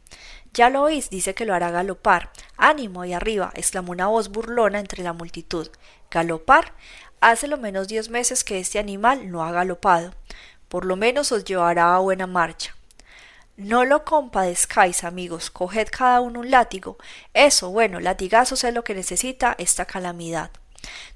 Ya 0.53 0.69
lo 0.69 0.81
oís, 0.83 1.09
dice 1.09 1.33
que 1.33 1.45
lo 1.45 1.53
hará 1.53 1.71
galopar. 1.71 2.31
Ánimo 2.57 3.01
ahí 3.01 3.13
arriba, 3.13 3.51
exclamó 3.55 3.91
una 3.91 4.07
voz 4.07 4.29
burlona 4.29 4.79
entre 4.79 5.03
la 5.03 5.13
multitud. 5.13 5.69
¿Galopar? 6.09 6.73
Hace 7.21 7.47
lo 7.47 7.57
menos 7.57 7.87
diez 7.87 8.09
meses 8.09 8.43
que 8.43 8.59
este 8.59 8.79
animal 8.79 9.31
no 9.31 9.43
ha 9.43 9.51
galopado. 9.51 10.15
Por 10.67 10.85
lo 10.85 10.95
menos 10.95 11.31
os 11.31 11.45
llevará 11.45 11.95
a 11.95 11.99
buena 11.99 12.25
marcha. 12.25 12.75
No 13.57 13.85
lo 13.85 14.05
compadezcáis, 14.05 15.03
amigos, 15.03 15.51
coged 15.51 15.89
cada 15.91 16.19
uno 16.19 16.39
un 16.39 16.49
látigo. 16.49 16.97
Eso, 17.35 17.69
bueno, 17.69 17.99
latigazos 17.99 18.63
es 18.63 18.73
lo 18.73 18.83
que 18.83 18.95
necesita 18.95 19.55
esta 19.59 19.85
calamidad. 19.85 20.49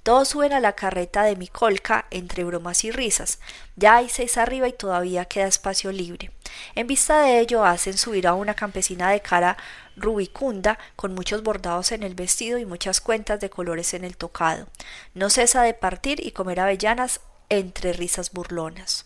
Todos 0.03 0.29
suben 0.29 0.53
a 0.53 0.59
la 0.59 0.73
carreta 0.73 1.23
de 1.23 1.35
mi 1.35 1.47
colca 1.47 2.05
entre 2.11 2.43
bromas 2.43 2.83
y 2.83 2.91
risas. 2.91 3.39
Ya 3.75 3.95
hay 3.95 4.09
seis 4.09 4.37
arriba 4.37 4.67
y 4.67 4.73
todavía 4.73 5.25
queda 5.25 5.47
espacio 5.47 5.91
libre. 5.91 6.31
En 6.75 6.87
vista 6.87 7.21
de 7.21 7.39
ello 7.39 7.65
hacen 7.65 7.97
subir 7.97 8.27
a 8.27 8.33
una 8.33 8.53
campesina 8.53 9.09
de 9.09 9.21
cara 9.21 9.57
rubicunda, 9.97 10.77
con 10.95 11.15
muchos 11.15 11.41
bordados 11.43 11.91
en 11.91 12.03
el 12.03 12.15
vestido 12.15 12.57
y 12.57 12.65
muchas 12.65 13.01
cuentas 13.01 13.39
de 13.39 13.49
colores 13.49 13.93
en 13.93 14.03
el 14.03 14.17
tocado. 14.17 14.67
No 15.13 15.29
cesa 15.29 15.63
de 15.63 15.73
partir 15.73 16.25
y 16.25 16.31
comer 16.31 16.59
avellanas 16.59 17.21
entre 17.49 17.93
risas 17.93 18.31
burlonas. 18.31 19.05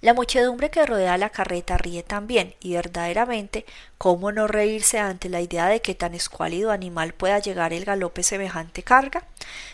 La 0.00 0.14
muchedumbre 0.14 0.70
que 0.70 0.86
rodea 0.86 1.18
la 1.18 1.28
carreta 1.28 1.76
ríe 1.76 2.02
también, 2.02 2.54
y 2.60 2.72
verdaderamente, 2.72 3.66
¿cómo 3.98 4.32
no 4.32 4.46
reírse 4.46 4.98
ante 4.98 5.28
la 5.28 5.42
idea 5.42 5.66
de 5.66 5.82
que 5.82 5.94
tan 5.94 6.14
escuálido 6.14 6.70
animal 6.70 7.12
pueda 7.12 7.38
llegar 7.38 7.74
el 7.74 7.84
galope 7.84 8.22
semejante 8.22 8.82
carga? 8.82 9.24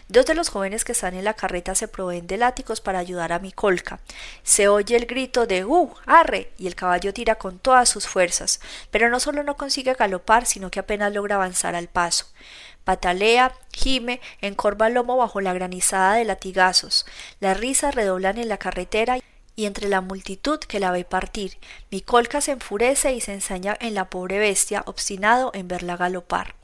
Dos 0.09 0.26
de 0.26 0.35
los 0.35 0.49
jóvenes 0.49 0.85
que 0.85 0.92
están 0.92 1.14
en 1.14 1.23
la 1.23 1.35
carreta 1.35 1.76
se 1.76 1.87
proveen 1.87 2.26
de 2.26 2.38
látigos 2.38 2.80
para 2.80 2.99
ayudar 2.99 3.33
a 3.33 3.38
mi 3.38 3.52
colca. 3.52 4.00
Se 4.42 4.66
oye 4.66 4.97
el 4.97 5.06
grito 5.06 5.47
de 5.47 5.64
¡Uh! 5.64 5.95
¡Arre! 6.06 6.50
y 6.59 6.66
el 6.66 6.75
caballo 6.75 7.14
tira 7.14 7.37
con 7.37 7.61
todas 7.61 7.88
sus 7.88 8.09
fuerzas, 8.09 8.59
pero 8.90 9.09
no 9.09 9.21
solo 9.21 9.45
no 9.45 9.56
consigue 9.56 9.95
galopar, 9.95 10.45
sino 10.45 10.73
que 10.73 10.80
apenas 10.80 11.12
logra 11.12 11.37
avanzar 11.37 11.76
al 11.76 11.87
paso 11.87 12.26
patalea, 12.87 13.52
gime, 13.73 14.21
encorva 14.40 14.88
lomo 14.88 15.16
bajo 15.16 15.40
la 15.40 15.52
granizada 15.52 16.14
de 16.14 16.25
latigazos. 16.25 17.04
Las 17.40 17.59
risas 17.59 17.97
redoblan 17.97 18.38
en 18.38 18.49
la 18.49 18.59
carretera 18.59 19.18
y 19.57 19.65
entre 19.65 19.89
la 19.89 20.03
multitud 20.03 20.59
que 20.61 20.79
la 20.79 20.91
ve 20.91 21.05
partir, 21.05 21.59
mi 21.91 22.03
colca 22.03 22.43
se 22.43 22.53
enfurece 22.53 23.15
y 23.15 23.23
se 23.23 23.33
ensaña 23.33 23.75
en 23.81 23.95
la 23.95 24.11
pobre 24.11 24.39
bestia, 24.39 24.83
obstinado 24.87 25.51
en 25.55 25.67
verla 25.67 25.97
galopar. 25.97 26.55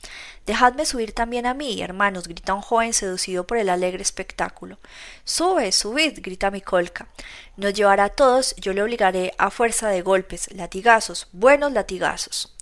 Dejadme 0.44 0.84
subir 0.84 1.12
también 1.12 1.46
a 1.46 1.54
mí, 1.54 1.80
hermanos, 1.80 2.28
grita 2.28 2.52
un 2.52 2.60
joven 2.60 2.92
seducido 2.92 3.46
por 3.46 3.56
el 3.56 3.70
alegre 3.70 4.02
espectáculo. 4.02 4.78
Sube, 5.24 5.72
subid, 5.72 6.18
grita 6.20 6.50
mi 6.50 6.60
colca. 6.60 7.08
Nos 7.56 7.72
llevará 7.72 8.04
a 8.04 8.08
todos, 8.10 8.54
yo 8.56 8.74
le 8.74 8.82
obligaré 8.82 9.32
a 9.38 9.50
fuerza 9.50 9.88
de 9.88 10.02
golpes, 10.02 10.52
latigazos, 10.52 11.28
buenos 11.32 11.72
latigazos. 11.72 12.54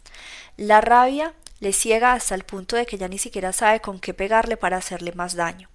La 0.57 0.81
rabia 0.81 1.35
le 1.59 1.73
ciega 1.73 2.13
hasta 2.13 2.37
el 2.37 2.45
punto 2.45 2.77
de 2.77 2.87
que 2.87 2.99
ya 2.99 3.09
ni 3.09 3.19
siquiera 3.19 3.53
sabe 3.53 3.81
con 3.81 3.99
qué 3.99 4.15
pegarle 4.15 4.57
para 4.57 4.77
hacerle 4.77 5.13
más 5.13 5.35
daño. 5.35 5.69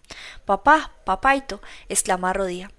Papá, 0.46 0.94
papaito, 1.04 1.62
exclama 1.90 2.32
Rodía. 2.32 2.72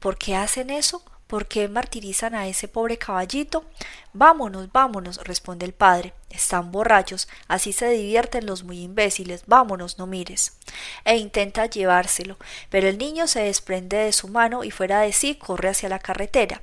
¿Por 0.00 0.18
qué 0.18 0.34
hacen 0.34 0.70
eso? 0.70 1.04
¿Por 1.30 1.46
qué 1.46 1.68
martirizan 1.68 2.34
a 2.34 2.48
ese 2.48 2.66
pobre 2.66 2.98
caballito? 2.98 3.64
Vámonos, 4.12 4.72
vámonos, 4.72 5.22
responde 5.22 5.64
el 5.64 5.72
padre. 5.72 6.12
Están 6.28 6.72
borrachos, 6.72 7.28
así 7.46 7.72
se 7.72 7.88
divierten 7.88 8.46
los 8.46 8.64
muy 8.64 8.82
imbéciles. 8.82 9.44
Vámonos, 9.46 9.96
no 9.96 10.08
mires. 10.08 10.58
E 11.04 11.18
intenta 11.18 11.66
llevárselo, 11.66 12.36
pero 12.68 12.88
el 12.88 12.98
niño 12.98 13.28
se 13.28 13.44
desprende 13.44 13.98
de 13.98 14.12
su 14.12 14.26
mano 14.26 14.64
y 14.64 14.72
fuera 14.72 15.02
de 15.02 15.12
sí 15.12 15.36
corre 15.36 15.68
hacia 15.68 15.88
la 15.88 16.00
carretera. 16.00 16.62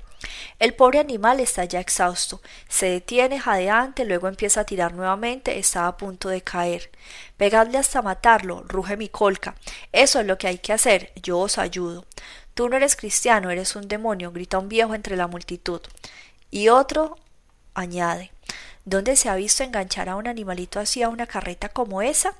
El 0.59 0.73
pobre 0.73 0.99
animal 0.99 1.39
está 1.39 1.63
ya 1.63 1.79
exhausto, 1.79 2.41
se 2.67 2.87
detiene 2.87 3.39
jadeante, 3.39 4.03
luego 4.03 4.27
empieza 4.27 4.61
a 4.61 4.65
tirar 4.65 4.93
nuevamente, 4.93 5.59
está 5.59 5.87
a 5.87 5.95
punto 5.95 6.27
de 6.27 6.41
caer. 6.41 6.91
Pegadle 7.37 7.77
hasta 7.77 8.01
matarlo, 8.01 8.63
ruge 8.67 8.97
mi 8.97 9.07
colca. 9.07 9.55
Eso 9.93 10.19
es 10.19 10.25
lo 10.25 10.37
que 10.37 10.47
hay 10.47 10.57
que 10.57 10.73
hacer, 10.73 11.13
yo 11.21 11.39
os 11.39 11.57
ayudo. 11.57 12.05
Tú 12.57 12.69
no 12.69 12.75
eres 12.75 12.95
cristiano, 12.95 13.51
eres 13.51 13.75
un 13.75 13.87
demonio, 13.87 14.31
grita 14.31 14.57
un 14.57 14.67
viejo 14.67 14.95
entre 14.95 15.15
la 15.15 15.27
multitud. 15.27 15.79
Y 16.49 16.69
otro 16.69 17.15
añade 17.75 18.31
¿Dónde 18.83 19.15
se 19.15 19.29
ha 19.29 19.35
visto 19.35 19.61
enganchar 19.61 20.09
a 20.09 20.15
un 20.15 20.27
animalito 20.27 20.79
así 20.79 21.03
a 21.03 21.09
una 21.09 21.27
carreta 21.27 21.69
como 21.69 22.01
esa? 22.01 22.33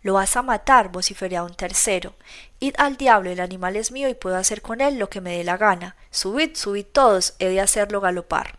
Lo 0.00 0.14
vas 0.14 0.38
a 0.38 0.42
matar, 0.42 0.90
vociferea 0.90 1.42
un 1.42 1.54
tercero. 1.54 2.14
Id 2.60 2.76
al 2.78 2.96
diablo, 2.96 3.30
el 3.30 3.40
animal 3.40 3.76
es 3.76 3.92
mío 3.92 4.08
y 4.08 4.14
puedo 4.14 4.36
hacer 4.36 4.62
con 4.62 4.80
él 4.80 4.98
lo 4.98 5.10
que 5.10 5.20
me 5.20 5.36
dé 5.36 5.44
la 5.44 5.58
gana. 5.58 5.96
Subid, 6.10 6.56
subid 6.56 6.86
todos, 6.86 7.34
he 7.38 7.48
de 7.48 7.60
hacerlo 7.60 8.00
galopar. 8.00 8.58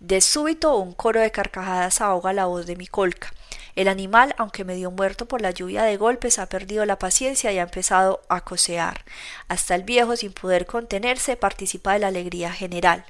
De 0.00 0.22
súbito 0.22 0.78
un 0.78 0.94
coro 0.94 1.20
de 1.20 1.30
carcajadas 1.30 2.00
ahoga 2.00 2.32
la 2.32 2.46
voz 2.46 2.64
de 2.64 2.76
mi 2.76 2.86
colca. 2.86 3.34
El 3.76 3.88
animal, 3.88 4.34
aunque 4.38 4.64
medio 4.64 4.90
muerto 4.90 5.26
por 5.26 5.42
la 5.42 5.50
lluvia 5.50 5.82
de 5.82 5.98
golpes, 5.98 6.38
ha 6.38 6.46
perdido 6.46 6.86
la 6.86 6.98
paciencia 6.98 7.52
y 7.52 7.58
ha 7.58 7.62
empezado 7.62 8.22
a 8.30 8.40
cosear. 8.40 9.04
Hasta 9.48 9.74
el 9.74 9.82
viejo, 9.82 10.16
sin 10.16 10.32
poder 10.32 10.64
contenerse, 10.64 11.36
participa 11.36 11.92
de 11.92 11.98
la 11.98 12.06
alegría 12.06 12.50
general. 12.50 13.04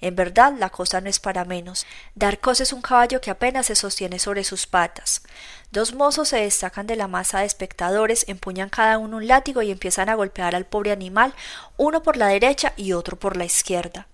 En 0.00 0.16
verdad, 0.16 0.54
la 0.58 0.70
cosa 0.70 1.00
no 1.00 1.08
es 1.08 1.20
para 1.20 1.44
menos. 1.44 1.86
Darcos 2.16 2.60
es 2.60 2.72
un 2.72 2.82
caballo 2.82 3.20
que 3.20 3.30
apenas 3.30 3.66
se 3.66 3.76
sostiene 3.76 4.18
sobre 4.18 4.42
sus 4.42 4.66
patas. 4.66 5.22
Dos 5.70 5.94
mozos 5.94 6.30
se 6.30 6.38
destacan 6.38 6.88
de 6.88 6.96
la 6.96 7.06
masa 7.06 7.38
de 7.38 7.46
espectadores, 7.46 8.28
empuñan 8.28 8.70
cada 8.70 8.98
uno 8.98 9.18
un 9.18 9.28
látigo 9.28 9.62
y 9.62 9.70
empiezan 9.70 10.08
a 10.08 10.16
golpear 10.16 10.56
al 10.56 10.66
pobre 10.66 10.90
animal, 10.90 11.32
uno 11.76 12.02
por 12.02 12.16
la 12.16 12.26
derecha 12.26 12.72
y 12.76 12.92
otro 12.92 13.16
por 13.16 13.36
la 13.36 13.44
izquierda. 13.44 14.08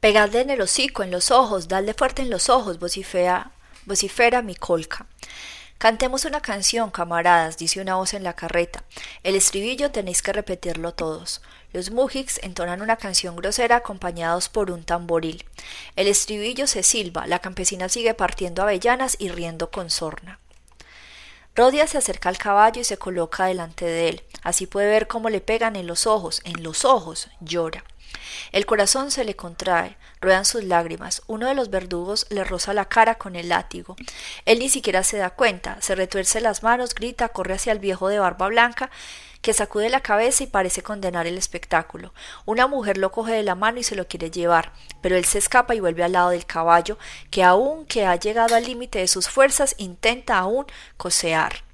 Pegadle 0.00 0.42
en 0.42 0.50
el 0.50 0.60
hocico, 0.60 1.02
en 1.02 1.10
los 1.10 1.30
ojos, 1.30 1.68
dadle 1.68 1.94
fuerte 1.94 2.20
en 2.20 2.28
los 2.28 2.50
ojos, 2.50 2.78
vocifera 2.78 3.52
vocifera 3.86 4.42
mi 4.42 4.54
colca. 4.54 5.06
Cantemos 5.78 6.24
una 6.24 6.40
canción, 6.40 6.90
camaradas, 6.90 7.58
dice 7.58 7.80
una 7.80 7.96
voz 7.96 8.14
en 8.14 8.24
la 8.24 8.34
carreta. 8.34 8.82
El 9.22 9.34
estribillo 9.34 9.90
tenéis 9.90 10.22
que 10.22 10.32
repetirlo 10.32 10.94
todos. 10.94 11.42
Los 11.72 11.90
mujiks 11.90 12.40
entonan 12.42 12.80
una 12.80 12.96
canción 12.96 13.36
grosera 13.36 13.76
acompañados 13.76 14.48
por 14.48 14.70
un 14.70 14.84
tamboril. 14.84 15.44
El 15.94 16.08
estribillo 16.08 16.66
se 16.66 16.82
silba, 16.82 17.26
la 17.26 17.40
campesina 17.40 17.90
sigue 17.90 18.14
partiendo 18.14 18.62
avellanas 18.62 19.16
y 19.18 19.28
riendo 19.28 19.70
con 19.70 19.90
sorna. 19.90 20.38
Rodia 21.54 21.86
se 21.86 21.98
acerca 21.98 22.30
al 22.30 22.38
caballo 22.38 22.80
y 22.80 22.84
se 22.84 22.98
coloca 22.98 23.46
delante 23.46 23.84
de 23.84 24.08
él. 24.08 24.22
Así 24.42 24.66
puede 24.66 24.88
ver 24.88 25.06
cómo 25.06 25.28
le 25.28 25.40
pegan 25.40 25.76
en 25.76 25.86
los 25.86 26.06
ojos, 26.06 26.40
en 26.44 26.62
los 26.62 26.84
ojos, 26.84 27.28
llora. 27.40 27.84
El 28.52 28.66
corazón 28.66 29.10
se 29.10 29.24
le 29.24 29.36
contrae, 29.36 29.96
ruedan 30.20 30.44
sus 30.44 30.64
lágrimas. 30.64 31.22
Uno 31.26 31.46
de 31.46 31.54
los 31.54 31.70
verdugos 31.70 32.26
le 32.30 32.44
roza 32.44 32.72
la 32.72 32.86
cara 32.86 33.16
con 33.16 33.36
el 33.36 33.48
látigo. 33.48 33.96
Él 34.44 34.58
ni 34.58 34.68
siquiera 34.68 35.02
se 35.02 35.18
da 35.18 35.30
cuenta, 35.30 35.80
se 35.80 35.94
retuerce 35.94 36.40
las 36.40 36.62
manos, 36.62 36.94
grita, 36.94 37.28
corre 37.28 37.54
hacia 37.54 37.72
el 37.72 37.78
viejo 37.78 38.08
de 38.08 38.18
barba 38.18 38.48
blanca, 38.48 38.90
que 39.42 39.52
sacude 39.52 39.90
la 39.90 40.00
cabeza 40.00 40.42
y 40.42 40.48
parece 40.48 40.82
condenar 40.82 41.26
el 41.26 41.38
espectáculo. 41.38 42.12
Una 42.46 42.66
mujer 42.66 42.98
lo 42.98 43.12
coge 43.12 43.32
de 43.32 43.42
la 43.42 43.54
mano 43.54 43.78
y 43.78 43.84
se 43.84 43.94
lo 43.94 44.08
quiere 44.08 44.30
llevar, 44.30 44.72
pero 45.00 45.16
él 45.16 45.24
se 45.24 45.38
escapa 45.38 45.74
y 45.74 45.80
vuelve 45.80 46.02
al 46.02 46.12
lado 46.12 46.30
del 46.30 46.46
caballo, 46.46 46.98
que 47.30 47.44
aun 47.44 47.86
que 47.86 48.06
ha 48.06 48.16
llegado 48.16 48.54
al 48.54 48.64
límite 48.64 48.98
de 49.00 49.08
sus 49.08 49.28
fuerzas, 49.28 49.74
intenta 49.78 50.38
aún 50.38 50.66
cosear. 50.96 51.64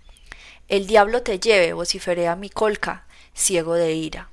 El 0.68 0.86
diablo 0.86 1.22
te 1.22 1.38
lleve, 1.38 1.72
vociferea 1.72 2.36
mi 2.36 2.50
colca, 2.50 3.06
ciego 3.34 3.74
de 3.74 3.92
ira. 3.92 4.31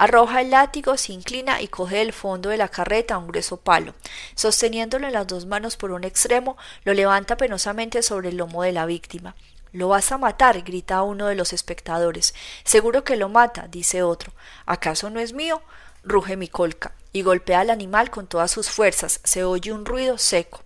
Arroja 0.00 0.40
el 0.40 0.48
látigo, 0.48 0.96
se 0.96 1.12
inclina 1.12 1.60
y 1.60 1.68
coge 1.68 2.00
el 2.00 2.14
fondo 2.14 2.48
de 2.48 2.56
la 2.56 2.68
carreta 2.68 3.18
un 3.18 3.26
grueso 3.26 3.58
palo. 3.58 3.92
Sosteniéndolo 4.34 5.06
en 5.06 5.12
las 5.12 5.26
dos 5.26 5.44
manos 5.44 5.76
por 5.76 5.90
un 5.90 6.04
extremo, 6.04 6.56
lo 6.84 6.94
levanta 6.94 7.36
penosamente 7.36 8.02
sobre 8.02 8.30
el 8.30 8.38
lomo 8.38 8.62
de 8.62 8.72
la 8.72 8.86
víctima. 8.86 9.36
Lo 9.72 9.88
vas 9.88 10.10
a 10.10 10.16
matar, 10.16 10.62
grita 10.62 11.02
uno 11.02 11.26
de 11.26 11.34
los 11.34 11.52
espectadores. 11.52 12.34
Seguro 12.64 13.04
que 13.04 13.16
lo 13.16 13.28
mata, 13.28 13.68
dice 13.68 14.02
otro. 14.02 14.32
¿Acaso 14.64 15.10
no 15.10 15.20
es 15.20 15.34
mío? 15.34 15.60
ruge 16.02 16.34
mi 16.38 16.48
colca, 16.48 16.92
y 17.12 17.20
golpea 17.20 17.60
al 17.60 17.68
animal 17.68 18.08
con 18.08 18.26
todas 18.26 18.50
sus 18.50 18.70
fuerzas. 18.70 19.20
Se 19.24 19.44
oye 19.44 19.70
un 19.70 19.84
ruido 19.84 20.16
seco. 20.16 20.62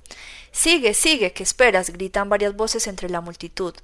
Sigue, 0.57 0.95
sigue, 0.95 1.33
¿qué 1.33 1.43
esperas? 1.43 1.91
gritan 1.91 2.29
varias 2.29 2.55
voces 2.55 2.87
entre 2.87 3.11
la 3.11 3.21
multitud. 3.21 3.75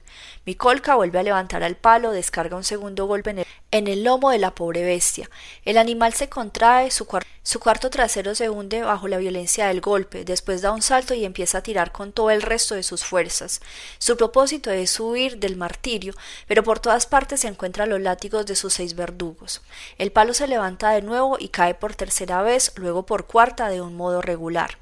Mi 0.47 0.55
colca 0.55 0.95
vuelve 0.95 1.19
a 1.19 1.25
levantar 1.25 1.65
al 1.65 1.75
palo, 1.75 2.13
descarga 2.13 2.57
un 2.57 2.63
segundo 2.63 3.07
golpe 3.07 3.31
en 3.31 3.39
el, 3.41 3.47
en 3.73 3.89
el 3.89 4.05
lomo 4.05 4.31
de 4.31 4.39
la 4.39 4.55
pobre 4.55 4.85
bestia. 4.85 5.29
El 5.65 5.79
animal 5.79 6.15
se 6.15 6.29
contrae, 6.29 6.93
su, 6.93 7.09
su 7.43 7.59
cuarto 7.59 7.91
trasero 7.91 8.37
se 8.37 8.51
hunde 8.51 8.83
bajo 8.83 9.09
la 9.09 9.19
violencia 9.19 9.67
del 9.67 9.81
golpe, 9.81 10.25
después 10.25 10.63
da 10.63 10.71
un 10.71 10.81
salto 10.81 11.13
y 11.13 11.25
empieza 11.25 11.59
a 11.59 11.63
tirar 11.65 11.91
con 11.91 12.13
todo 12.13 12.31
el 12.31 12.41
resto 12.41 12.77
de 12.77 12.85
sus 12.85 13.05
fuerzas. 13.05 13.61
Su 13.99 14.17
propósito 14.17 14.71
es 14.71 14.99
huir 15.01 15.39
del 15.39 15.57
martirio, 15.57 16.15
pero 16.47 16.63
por 16.63 16.79
todas 16.79 17.05
partes 17.05 17.41
se 17.41 17.49
encuentran 17.49 17.91
los 17.91 18.01
látigos 18.01 18.47
de 18.47 18.55
sus 18.55 18.75
seis 18.75 18.95
verdugos. 18.95 19.61
El 19.99 20.13
palo 20.13 20.35
se 20.35 20.47
levanta 20.47 20.91
de 20.91 21.03
nuevo 21.03 21.37
y 21.37 21.49
cae 21.49 21.75
por 21.75 21.97
tercera 21.97 22.43
vez, 22.43 22.73
luego 22.77 23.05
por 23.05 23.27
cuarta 23.27 23.69
de 23.69 23.81
un 23.81 23.97
modo 23.97 24.23
regular. 24.23 24.79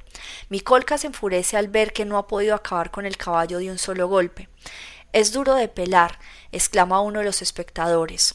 Mi 0.49 0.61
colca 0.61 0.99
se 0.99 1.09
enfurece 1.09 1.57
al 1.57 1.69
ver 1.69 1.93
que 1.93 2.05
no 2.05 2.19
ha 2.19 2.27
podido 2.27 2.55
acabar 2.55 2.91
con 2.91 3.07
el 3.07 3.17
caballo 3.17 3.59
de 3.59 3.71
un 3.71 3.79
solo 3.79 4.09
golpe. 4.09 4.49
Es 5.13 5.33
duro 5.33 5.55
de 5.55 5.69
pelar, 5.69 6.19
exclama 6.53 7.01
uno 7.01 7.21
de 7.21 7.25
los 7.25 7.43
espectadores. 7.43 8.35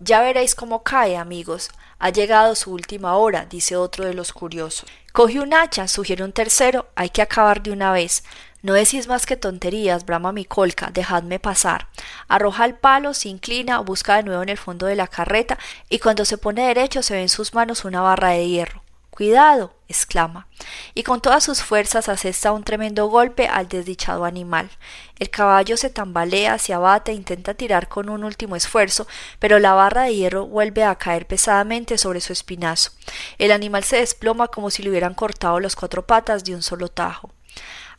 Ya 0.00 0.20
veréis 0.20 0.54
cómo 0.54 0.82
cae, 0.82 1.16
amigos. 1.16 1.70
Ha 2.00 2.10
llegado 2.10 2.56
su 2.56 2.72
última 2.72 3.16
hora, 3.16 3.46
dice 3.46 3.76
otro 3.76 4.04
de 4.04 4.14
los 4.14 4.32
curiosos. 4.32 4.90
Coge 5.12 5.38
un 5.38 5.54
hacha, 5.54 5.86
sugiere 5.86 6.24
un 6.24 6.32
tercero, 6.32 6.88
hay 6.96 7.10
que 7.10 7.22
acabar 7.22 7.62
de 7.62 7.70
una 7.70 7.92
vez. 7.92 8.24
No 8.62 8.72
decís 8.72 9.06
más 9.06 9.26
que 9.26 9.36
tonterías, 9.36 10.04
brama 10.04 10.32
mi 10.32 10.44
colca, 10.44 10.90
dejadme 10.92 11.38
pasar. 11.38 11.88
Arroja 12.26 12.64
el 12.64 12.74
palo, 12.74 13.14
se 13.14 13.28
inclina, 13.28 13.78
busca 13.78 14.16
de 14.16 14.24
nuevo 14.24 14.42
en 14.42 14.48
el 14.48 14.58
fondo 14.58 14.86
de 14.86 14.96
la 14.96 15.06
carreta, 15.06 15.58
y 15.88 16.00
cuando 16.00 16.24
se 16.24 16.38
pone 16.38 16.66
derecho 16.66 17.02
se 17.02 17.14
ve 17.14 17.22
en 17.22 17.28
sus 17.28 17.54
manos 17.54 17.84
una 17.84 18.00
barra 18.00 18.30
de 18.30 18.48
hierro. 18.48 18.82
Cuidado, 19.12 19.74
exclama, 19.88 20.46
y 20.94 21.02
con 21.02 21.20
todas 21.20 21.44
sus 21.44 21.62
fuerzas 21.62 22.08
asesta 22.08 22.50
un 22.50 22.64
tremendo 22.64 23.08
golpe 23.08 23.46
al 23.46 23.68
desdichado 23.68 24.24
animal. 24.24 24.70
El 25.18 25.28
caballo 25.28 25.76
se 25.76 25.90
tambalea, 25.90 26.56
se 26.56 26.72
abate 26.72 27.12
intenta 27.12 27.52
tirar 27.52 27.90
con 27.90 28.08
un 28.08 28.24
último 28.24 28.56
esfuerzo, 28.56 29.06
pero 29.38 29.58
la 29.58 29.74
barra 29.74 30.04
de 30.04 30.16
hierro 30.16 30.46
vuelve 30.46 30.82
a 30.82 30.94
caer 30.94 31.26
pesadamente 31.26 31.98
sobre 31.98 32.22
su 32.22 32.32
espinazo. 32.32 32.92
El 33.36 33.52
animal 33.52 33.84
se 33.84 33.96
desploma 33.96 34.48
como 34.48 34.70
si 34.70 34.82
le 34.82 34.88
hubieran 34.88 35.12
cortado 35.12 35.60
las 35.60 35.76
cuatro 35.76 36.06
patas 36.06 36.42
de 36.44 36.54
un 36.54 36.62
solo 36.62 36.88
tajo. 36.88 37.30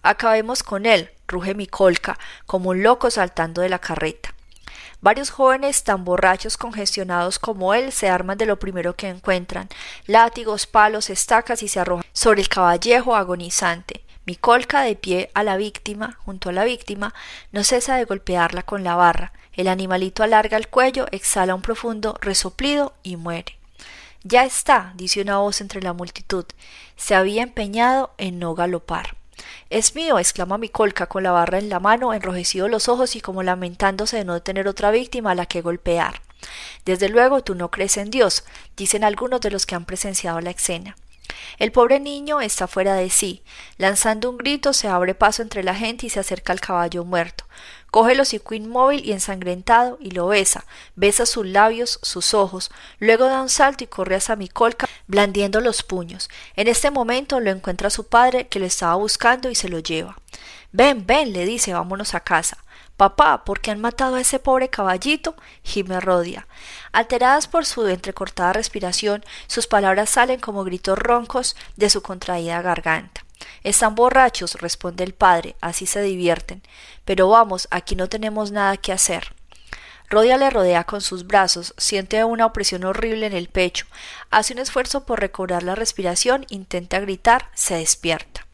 Acabemos 0.01 0.63
con 0.63 0.87
él, 0.87 1.11
ruge 1.27 1.53
mi 1.53 1.67
colca, 1.67 2.17
como 2.47 2.71
un 2.71 2.81
loco 2.81 3.11
saltando 3.11 3.61
de 3.61 3.69
la 3.69 3.77
carreta. 3.77 4.32
Varios 5.03 5.31
jóvenes 5.31 5.83
tan 5.83 6.05
borrachos 6.05 6.55
congestionados 6.55 7.37
como 7.37 7.73
él 7.73 7.91
se 7.91 8.07
arman 8.07 8.37
de 8.37 8.45
lo 8.45 8.57
primero 8.57 8.95
que 8.95 9.09
encuentran, 9.09 9.67
látigos, 10.07 10.65
palos, 10.65 11.09
estacas 11.09 11.61
y 11.61 11.67
se 11.67 11.81
arrojan 11.81 12.05
sobre 12.13 12.39
el 12.39 12.47
caballejo 12.47 13.13
agonizante. 13.13 14.05
Mi 14.25 14.37
colca 14.37 14.79
de 14.79 14.95
pie 14.95 15.29
a 15.33 15.43
la 15.43 15.57
víctima, 15.57 16.17
junto 16.23 16.47
a 16.47 16.53
la 16.53 16.63
víctima, 16.63 17.13
no 17.51 17.65
cesa 17.65 17.97
de 17.97 18.05
golpearla 18.05 18.63
con 18.63 18.85
la 18.85 18.95
barra. 18.95 19.33
El 19.51 19.67
animalito 19.67 20.23
alarga 20.23 20.55
el 20.55 20.69
cuello, 20.69 21.07
exhala 21.11 21.53
un 21.53 21.61
profundo 21.61 22.17
resoplido 22.21 22.93
y 23.03 23.17
muere. 23.17 23.57
Ya 24.23 24.45
está, 24.45 24.93
dice 24.95 25.21
una 25.21 25.39
voz 25.39 25.59
entre 25.59 25.81
la 25.81 25.91
multitud. 25.91 26.45
Se 26.95 27.13
había 27.13 27.43
empeñado 27.43 28.13
en 28.17 28.39
no 28.39 28.55
galopar. 28.55 29.17
Es 29.69 29.95
mío, 29.95 30.19
exclama 30.19 30.57
mi 30.57 30.69
colca 30.69 31.07
con 31.07 31.23
la 31.23 31.31
barra 31.31 31.59
en 31.59 31.69
la 31.69 31.79
mano, 31.79 32.13
enrojecido 32.13 32.67
los 32.67 32.89
ojos 32.89 33.15
y 33.15 33.21
como 33.21 33.43
lamentándose 33.43 34.17
de 34.17 34.25
no 34.25 34.41
tener 34.41 34.67
otra 34.67 34.91
víctima 34.91 35.31
a 35.31 35.35
la 35.35 35.45
que 35.45 35.61
golpear. 35.61 36.21
Desde 36.85 37.09
luego 37.09 37.43
tú 37.43 37.55
no 37.55 37.71
crees 37.71 37.97
en 37.97 38.09
Dios, 38.09 38.43
dicen 38.75 39.03
algunos 39.03 39.41
de 39.41 39.51
los 39.51 39.65
que 39.65 39.75
han 39.75 39.85
presenciado 39.85 40.41
la 40.41 40.51
escena. 40.51 40.95
El 41.59 41.71
pobre 41.71 41.99
niño 41.99 42.41
está 42.41 42.67
fuera 42.67 42.95
de 42.95 43.09
sí. 43.09 43.43
Lanzando 43.77 44.29
un 44.29 44.37
grito, 44.37 44.73
se 44.73 44.87
abre 44.87 45.15
paso 45.15 45.41
entre 45.41 45.63
la 45.63 45.75
gente 45.75 46.05
y 46.05 46.09
se 46.09 46.19
acerca 46.19 46.53
al 46.53 46.59
caballo 46.59 47.05
muerto. 47.05 47.45
Coge 47.91 48.13
el 48.13 48.21
hocico 48.21 48.55
inmóvil 48.55 49.05
y 49.05 49.11
ensangrentado 49.11 49.97
y 50.01 50.11
lo 50.11 50.27
besa, 50.27 50.65
besa 50.95 51.27
sus 51.27 51.45
labios, 51.45 51.99
sus 52.01 52.33
ojos, 52.33 52.71
luego 52.97 53.25
da 53.25 53.41
un 53.41 53.49
salto 53.49 53.83
y 53.83 53.87
corre 53.87 54.15
hacia 54.15 54.35
mi 54.35 54.47
colca, 54.47 54.89
blandiendo 55.05 55.61
los 55.61 55.83
puños. 55.83 56.27
En 56.55 56.67
este 56.67 56.89
momento 56.89 57.39
lo 57.39 57.51
encuentra 57.51 57.91
su 57.91 58.07
padre, 58.07 58.47
que 58.47 58.57
lo 58.57 58.65
estaba 58.65 58.95
buscando 58.95 59.51
y 59.51 59.55
se 59.55 59.69
lo 59.69 59.77
lleva. 59.77 60.17
Ven, 60.71 61.05
ven, 61.05 61.33
le 61.33 61.45
dice, 61.45 61.73
vámonos 61.73 62.15
a 62.15 62.21
casa. 62.21 62.62
Papá, 62.97 63.43
¿por 63.43 63.59
qué 63.59 63.71
han 63.71 63.81
matado 63.81 64.15
a 64.15 64.21
ese 64.21 64.39
pobre 64.39 64.69
caballito? 64.69 65.35
gime 65.63 65.99
Rodia. 65.99 66.47
Alteradas 66.91 67.47
por 67.47 67.65
su 67.65 67.87
entrecortada 67.87 68.53
respiración, 68.53 69.25
sus 69.47 69.65
palabras 69.67 70.11
salen 70.11 70.39
como 70.39 70.63
gritos 70.63 70.97
roncos 70.97 71.55
de 71.75 71.89
su 71.89 72.01
contraída 72.03 72.61
garganta. 72.61 73.25
Están 73.63 73.95
borrachos, 73.95 74.55
responde 74.61 75.03
el 75.03 75.13
padre, 75.13 75.55
así 75.59 75.85
se 75.85 76.01
divierten. 76.01 76.61
Pero 77.03 77.29
vamos, 77.29 77.67
aquí 77.71 77.95
no 77.95 78.09
tenemos 78.09 78.51
nada 78.51 78.77
que 78.77 78.93
hacer. 78.93 79.33
Rodia 80.09 80.37
le 80.37 80.51
rodea 80.51 80.83
con 80.83 81.01
sus 81.01 81.25
brazos, 81.25 81.73
siente 81.77 82.23
una 82.23 82.45
opresión 82.45 82.83
horrible 82.83 83.25
en 83.25 83.33
el 83.33 83.49
pecho, 83.49 83.87
hace 84.29 84.53
un 84.53 84.59
esfuerzo 84.59 85.05
por 85.05 85.19
recobrar 85.19 85.63
la 85.63 85.73
respiración, 85.73 86.45
intenta 86.49 86.99
gritar, 86.99 87.49
se 87.55 87.75
despierta. 87.75 88.45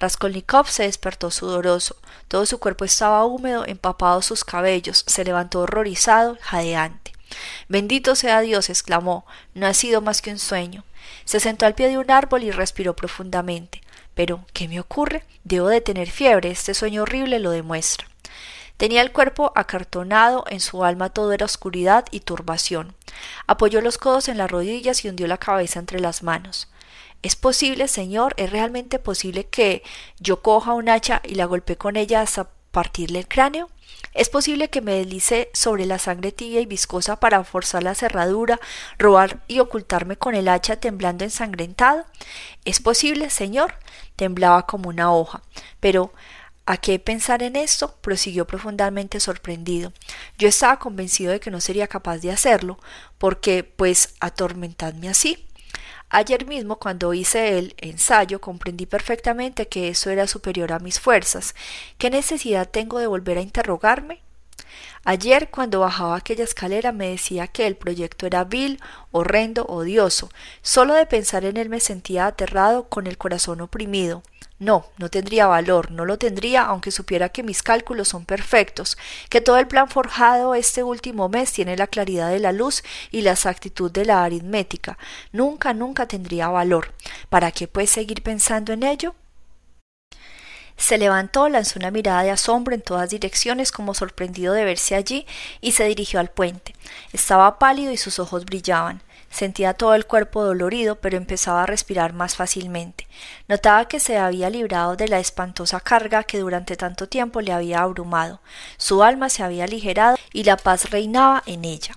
Raskolnikov 0.00 0.68
se 0.68 0.84
despertó 0.84 1.30
sudoroso, 1.30 1.96
todo 2.28 2.46
su 2.46 2.58
cuerpo 2.58 2.84
estaba 2.84 3.24
húmedo, 3.24 3.64
empapado 3.66 4.22
sus 4.22 4.44
cabellos, 4.44 5.04
se 5.06 5.24
levantó 5.24 5.60
horrorizado, 5.60 6.36
jadeante. 6.40 7.12
Bendito 7.68 8.14
sea 8.14 8.40
Dios, 8.40 8.70
exclamó, 8.70 9.24
no 9.54 9.66
ha 9.66 9.74
sido 9.74 10.00
más 10.00 10.22
que 10.22 10.30
un 10.30 10.38
sueño. 10.38 10.84
Se 11.24 11.40
sentó 11.40 11.66
al 11.66 11.74
pie 11.74 11.88
de 11.88 11.98
un 11.98 12.10
árbol 12.10 12.42
y 12.42 12.50
respiró 12.50 12.94
profundamente. 12.94 13.80
Pero, 14.14 14.44
¿qué 14.52 14.68
me 14.68 14.80
ocurre? 14.80 15.24
Debo 15.42 15.68
de 15.68 15.80
tener 15.80 16.10
fiebre, 16.10 16.50
este 16.50 16.74
sueño 16.74 17.02
horrible 17.02 17.38
lo 17.38 17.50
demuestra. 17.50 18.06
Tenía 18.76 19.02
el 19.02 19.12
cuerpo 19.12 19.52
acartonado, 19.54 20.44
en 20.48 20.60
su 20.60 20.84
alma 20.84 21.10
todo 21.10 21.32
era 21.32 21.46
oscuridad 21.46 22.06
y 22.10 22.20
turbación. 22.20 22.94
Apoyó 23.46 23.80
los 23.80 23.98
codos 23.98 24.28
en 24.28 24.38
las 24.38 24.50
rodillas 24.50 25.04
y 25.04 25.08
hundió 25.08 25.26
la 25.28 25.38
cabeza 25.38 25.78
entre 25.78 26.00
las 26.00 26.22
manos. 26.22 26.68
¿Es 27.24 27.36
posible, 27.36 27.88
señor? 27.88 28.34
¿Es 28.36 28.50
realmente 28.50 28.98
posible 28.98 29.46
que 29.46 29.82
yo 30.20 30.42
coja 30.42 30.74
un 30.74 30.90
hacha 30.90 31.22
y 31.24 31.36
la 31.36 31.46
golpee 31.46 31.78
con 31.78 31.96
ella 31.96 32.20
hasta 32.20 32.50
partirle 32.70 33.20
el 33.20 33.28
cráneo? 33.28 33.70
¿Es 34.12 34.28
posible 34.28 34.68
que 34.68 34.82
me 34.82 34.96
deslice 34.96 35.48
sobre 35.54 35.86
la 35.86 35.98
sangre 35.98 36.32
tibia 36.32 36.60
y 36.60 36.66
viscosa 36.66 37.18
para 37.20 37.42
forzar 37.42 37.82
la 37.82 37.94
cerradura, 37.94 38.60
robar 38.98 39.42
y 39.48 39.60
ocultarme 39.60 40.18
con 40.18 40.34
el 40.34 40.48
hacha 40.48 40.76
temblando 40.76 41.24
ensangrentado? 41.24 42.04
¿Es 42.66 42.80
posible, 42.80 43.30
señor? 43.30 43.76
Temblaba 44.16 44.66
como 44.66 44.90
una 44.90 45.10
hoja. 45.10 45.40
Pero 45.80 46.12
¿A 46.66 46.78
qué 46.78 46.98
pensar 46.98 47.42
en 47.42 47.56
esto? 47.56 47.94
prosiguió 48.00 48.46
profundamente 48.46 49.20
sorprendido. 49.20 49.92
Yo 50.38 50.48
estaba 50.48 50.78
convencido 50.78 51.32
de 51.32 51.40
que 51.40 51.50
no 51.50 51.60
sería 51.60 51.88
capaz 51.88 52.18
de 52.18 52.30
hacerlo, 52.30 52.78
porque, 53.18 53.64
pues, 53.64 54.14
atormentadme 54.18 55.10
así. 55.10 55.46
Ayer 56.08 56.46
mismo, 56.46 56.78
cuando 56.78 57.12
hice 57.12 57.58
el 57.58 57.74
ensayo, 57.78 58.40
comprendí 58.40 58.86
perfectamente 58.86 59.68
que 59.68 59.88
eso 59.88 60.10
era 60.10 60.26
superior 60.26 60.72
a 60.72 60.78
mis 60.78 61.00
fuerzas. 61.00 61.54
¿Qué 61.98 62.08
necesidad 62.10 62.68
tengo 62.70 62.98
de 62.98 63.06
volver 63.06 63.38
a 63.38 63.42
interrogarme? 63.42 64.20
Ayer, 65.04 65.50
cuando 65.50 65.80
bajaba 65.80 66.16
aquella 66.16 66.44
escalera, 66.44 66.92
me 66.92 67.10
decía 67.10 67.46
que 67.46 67.66
el 67.66 67.76
proyecto 67.76 68.26
era 68.26 68.44
vil, 68.44 68.80
horrendo, 69.10 69.64
odioso. 69.66 70.30
Solo 70.62 70.94
de 70.94 71.06
pensar 71.06 71.44
en 71.44 71.56
él 71.56 71.68
me 71.68 71.80
sentía 71.80 72.26
aterrado, 72.26 72.88
con 72.88 73.06
el 73.06 73.18
corazón 73.18 73.60
oprimido. 73.60 74.22
No, 74.60 74.86
no 74.98 75.10
tendría 75.10 75.46
valor, 75.46 75.90
no 75.90 76.04
lo 76.04 76.16
tendría 76.16 76.62
aunque 76.62 76.92
supiera 76.92 77.28
que 77.28 77.42
mis 77.42 77.62
cálculos 77.62 78.08
son 78.08 78.24
perfectos, 78.24 78.96
que 79.28 79.40
todo 79.40 79.58
el 79.58 79.66
plan 79.66 79.88
forjado 79.88 80.54
este 80.54 80.84
último 80.84 81.28
mes 81.28 81.52
tiene 81.52 81.76
la 81.76 81.88
claridad 81.88 82.30
de 82.30 82.38
la 82.38 82.52
luz 82.52 82.84
y 83.10 83.22
la 83.22 83.32
exactitud 83.32 83.90
de 83.90 84.04
la 84.04 84.22
aritmética. 84.24 84.96
Nunca, 85.32 85.74
nunca 85.74 86.06
tendría 86.06 86.48
valor. 86.48 86.94
¿Para 87.28 87.50
qué 87.50 87.66
pues 87.66 87.90
seguir 87.90 88.22
pensando 88.22 88.72
en 88.72 88.84
ello? 88.84 89.14
Se 90.76 90.98
levantó, 90.98 91.48
lanzó 91.48 91.78
una 91.78 91.90
mirada 91.90 92.22
de 92.22 92.30
asombro 92.30 92.74
en 92.74 92.82
todas 92.82 93.10
direcciones 93.10 93.72
como 93.72 93.94
sorprendido 93.94 94.52
de 94.54 94.64
verse 94.64 94.94
allí 94.94 95.26
y 95.60 95.72
se 95.72 95.84
dirigió 95.84 96.20
al 96.20 96.30
puente. 96.30 96.74
Estaba 97.12 97.58
pálido 97.58 97.92
y 97.92 97.96
sus 97.96 98.18
ojos 98.18 98.44
brillaban. 98.44 99.02
Sentía 99.30 99.74
todo 99.74 99.94
el 99.94 100.06
cuerpo 100.06 100.44
dolorido, 100.44 100.96
pero 100.96 101.16
empezaba 101.16 101.64
a 101.64 101.66
respirar 101.66 102.12
más 102.12 102.36
fácilmente. 102.36 103.08
Notaba 103.48 103.88
que 103.88 103.98
se 103.98 104.16
había 104.16 104.48
librado 104.48 104.94
de 104.94 105.08
la 105.08 105.18
espantosa 105.18 105.80
carga 105.80 106.22
que 106.22 106.38
durante 106.38 106.76
tanto 106.76 107.08
tiempo 107.08 107.40
le 107.40 107.52
había 107.52 107.80
abrumado. 107.80 108.40
Su 108.76 109.02
alma 109.02 109.28
se 109.28 109.42
había 109.42 109.64
aligerado 109.64 110.16
y 110.32 110.44
la 110.44 110.56
paz 110.56 110.90
reinaba 110.90 111.42
en 111.46 111.64
ella. 111.64 111.96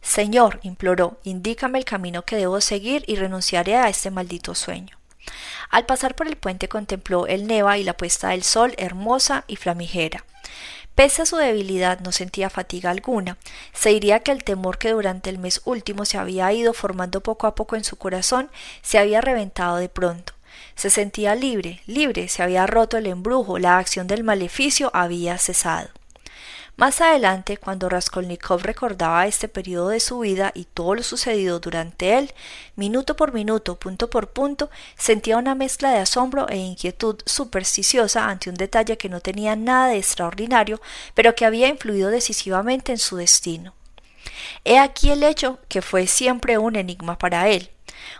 Señor, 0.00 0.60
imploró, 0.62 1.18
indícame 1.24 1.78
el 1.78 1.84
camino 1.84 2.22
que 2.22 2.36
debo 2.36 2.60
seguir 2.60 3.02
y 3.08 3.16
renunciaré 3.16 3.74
a 3.74 3.88
este 3.88 4.12
maldito 4.12 4.54
sueño. 4.54 4.95
Al 5.70 5.86
pasar 5.86 6.14
por 6.14 6.28
el 6.28 6.36
puente 6.36 6.68
contempló 6.68 7.26
el 7.26 7.46
neva 7.46 7.78
y 7.78 7.84
la 7.84 7.96
puesta 7.96 8.28
del 8.28 8.42
sol 8.42 8.74
hermosa 8.78 9.44
y 9.46 9.56
flamígera. 9.56 10.24
Pese 10.94 11.22
a 11.22 11.26
su 11.26 11.36
debilidad 11.36 12.00
no 12.00 12.10
sentía 12.10 12.48
fatiga 12.48 12.90
alguna. 12.90 13.36
Se 13.74 13.90
diría 13.90 14.20
que 14.20 14.32
el 14.32 14.44
temor 14.44 14.78
que 14.78 14.92
durante 14.92 15.28
el 15.28 15.38
mes 15.38 15.60
último 15.66 16.06
se 16.06 16.16
había 16.16 16.50
ido 16.54 16.72
formando 16.72 17.20
poco 17.22 17.46
a 17.46 17.54
poco 17.54 17.76
en 17.76 17.84
su 17.84 17.96
corazón 17.96 18.50
se 18.80 18.98
había 18.98 19.20
reventado 19.20 19.76
de 19.76 19.90
pronto. 19.90 20.32
Se 20.74 20.88
sentía 20.88 21.34
libre, 21.34 21.82
libre, 21.86 22.28
se 22.28 22.42
había 22.42 22.66
roto 22.66 22.96
el 22.96 23.06
embrujo, 23.06 23.58
la 23.58 23.76
acción 23.76 24.06
del 24.06 24.24
maleficio 24.24 24.90
había 24.94 25.36
cesado. 25.36 25.90
Más 26.76 27.00
adelante, 27.00 27.56
cuando 27.56 27.88
Raskolnikov 27.88 28.60
recordaba 28.62 29.26
este 29.26 29.48
periodo 29.48 29.88
de 29.88 30.00
su 30.00 30.18
vida 30.18 30.52
y 30.54 30.64
todo 30.66 30.94
lo 30.94 31.02
sucedido 31.02 31.58
durante 31.58 32.18
él, 32.18 32.34
minuto 32.74 33.16
por 33.16 33.32
minuto, 33.32 33.76
punto 33.76 34.10
por 34.10 34.28
punto, 34.28 34.68
sentía 34.94 35.38
una 35.38 35.54
mezcla 35.54 35.90
de 35.90 36.00
asombro 36.00 36.46
e 36.50 36.56
inquietud 36.58 37.16
supersticiosa 37.24 38.28
ante 38.28 38.50
un 38.50 38.56
detalle 38.56 38.98
que 38.98 39.08
no 39.08 39.20
tenía 39.20 39.56
nada 39.56 39.88
de 39.88 39.96
extraordinario, 39.96 40.82
pero 41.14 41.34
que 41.34 41.46
había 41.46 41.68
influido 41.68 42.10
decisivamente 42.10 42.92
en 42.92 42.98
su 42.98 43.16
destino. 43.16 43.72
He 44.64 44.78
aquí 44.78 45.10
el 45.10 45.22
hecho 45.22 45.58
que 45.68 45.80
fue 45.80 46.06
siempre 46.06 46.58
un 46.58 46.76
enigma 46.76 47.16
para 47.16 47.48
él. 47.48 47.70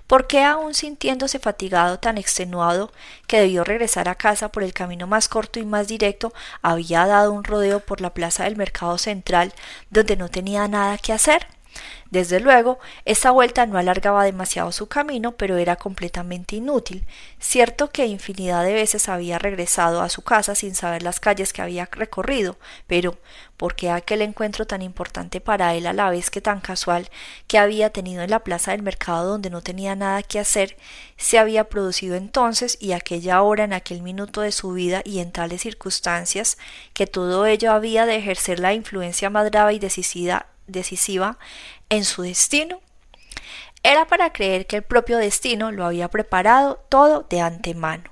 ¿Por 0.06 0.26
qué 0.26 0.44
aún 0.44 0.74
sintiéndose 0.74 1.38
fatigado 1.38 1.98
tan 1.98 2.18
extenuado 2.18 2.92
que 3.26 3.40
debió 3.40 3.64
regresar 3.64 4.08
a 4.08 4.14
casa 4.14 4.50
por 4.50 4.62
el 4.62 4.72
camino 4.72 5.06
más 5.06 5.28
corto 5.28 5.58
y 5.60 5.64
más 5.64 5.88
directo, 5.88 6.32
había 6.62 7.06
dado 7.06 7.32
un 7.32 7.44
rodeo 7.44 7.80
por 7.80 8.00
la 8.00 8.14
plaza 8.14 8.44
del 8.44 8.56
mercado 8.56 8.98
central 8.98 9.52
donde 9.90 10.16
no 10.16 10.28
tenía 10.28 10.68
nada 10.68 10.98
que 10.98 11.12
hacer? 11.12 11.55
Desde 12.10 12.40
luego, 12.40 12.78
esta 13.04 13.30
vuelta 13.30 13.66
no 13.66 13.78
alargaba 13.78 14.24
demasiado 14.24 14.70
su 14.72 14.86
camino, 14.86 15.32
pero 15.32 15.56
era 15.56 15.76
completamente 15.76 16.56
inútil. 16.56 17.04
Cierto 17.38 17.90
que 17.90 18.06
infinidad 18.06 18.64
de 18.64 18.74
veces 18.74 19.08
había 19.08 19.38
regresado 19.38 20.02
a 20.02 20.08
su 20.08 20.22
casa 20.22 20.54
sin 20.54 20.74
saber 20.74 21.02
las 21.02 21.20
calles 21.20 21.52
que 21.52 21.62
había 21.62 21.88
recorrido, 21.90 22.56
pero 22.86 23.18
¿por 23.56 23.74
qué 23.74 23.90
aquel 23.90 24.22
encuentro 24.22 24.66
tan 24.66 24.82
importante 24.82 25.40
para 25.40 25.74
él 25.74 25.86
a 25.86 25.92
la 25.92 26.10
vez 26.10 26.30
que 26.30 26.40
tan 26.40 26.60
casual 26.60 27.10
que 27.46 27.58
había 27.58 27.90
tenido 27.90 28.22
en 28.22 28.30
la 28.30 28.40
plaza 28.40 28.70
del 28.72 28.82
mercado 28.82 29.30
donde 29.30 29.50
no 29.50 29.62
tenía 29.62 29.96
nada 29.96 30.22
que 30.22 30.38
hacer, 30.38 30.76
se 31.16 31.38
había 31.38 31.64
producido 31.64 32.16
entonces 32.16 32.78
y 32.80 32.92
aquella 32.92 33.42
hora 33.42 33.64
en 33.64 33.72
aquel 33.72 34.02
minuto 34.02 34.42
de 34.42 34.52
su 34.52 34.72
vida 34.72 35.02
y 35.04 35.18
en 35.18 35.32
tales 35.32 35.62
circunstancias 35.62 36.58
que 36.92 37.06
todo 37.06 37.46
ello 37.46 37.72
había 37.72 38.06
de 38.06 38.16
ejercer 38.16 38.60
la 38.60 38.74
influencia 38.74 39.30
más 39.30 39.50
grave 39.50 39.74
y 39.74 39.78
decisiva 39.78 40.46
decisiva 40.66 41.38
en 41.88 42.04
su 42.04 42.22
destino? 42.22 42.80
Era 43.82 44.06
para 44.06 44.32
creer 44.32 44.66
que 44.66 44.76
el 44.76 44.82
propio 44.82 45.18
destino 45.18 45.70
lo 45.70 45.84
había 45.84 46.08
preparado 46.08 46.84
todo 46.88 47.26
de 47.28 47.40
antemano. 47.40 48.10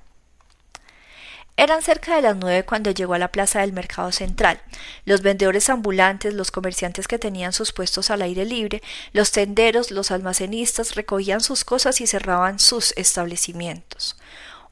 Eran 1.57 1.83
cerca 1.83 2.17
de 2.17 2.23
las 2.23 2.37
nueve 2.37 2.65
cuando 2.65 2.91
llegó 2.91 3.15
a 3.15 3.19
la 3.19 3.31
plaza 3.31 3.61
del 3.61 3.73
mercado 3.73 4.11
central. 4.11 4.61
Los 5.05 5.23
vendedores 5.23 5.71
ambulantes, 5.71 6.35
los 6.35 6.51
comerciantes 6.51 7.07
que 7.07 7.19
tenían 7.19 7.53
sus 7.53 7.73
puestos 7.73 8.11
al 8.11 8.23
aire 8.23 8.45
libre, 8.45 8.83
los 9.13 9.31
tenderos, 9.31 9.93
los 9.93 10.11
almacenistas 10.11 10.97
recogían 10.97 11.41
sus 11.41 11.65
cosas 11.65 12.01
y 12.01 12.09
cerraban 12.09 12.59
sus 12.59 12.93
establecimientos. 12.97 14.17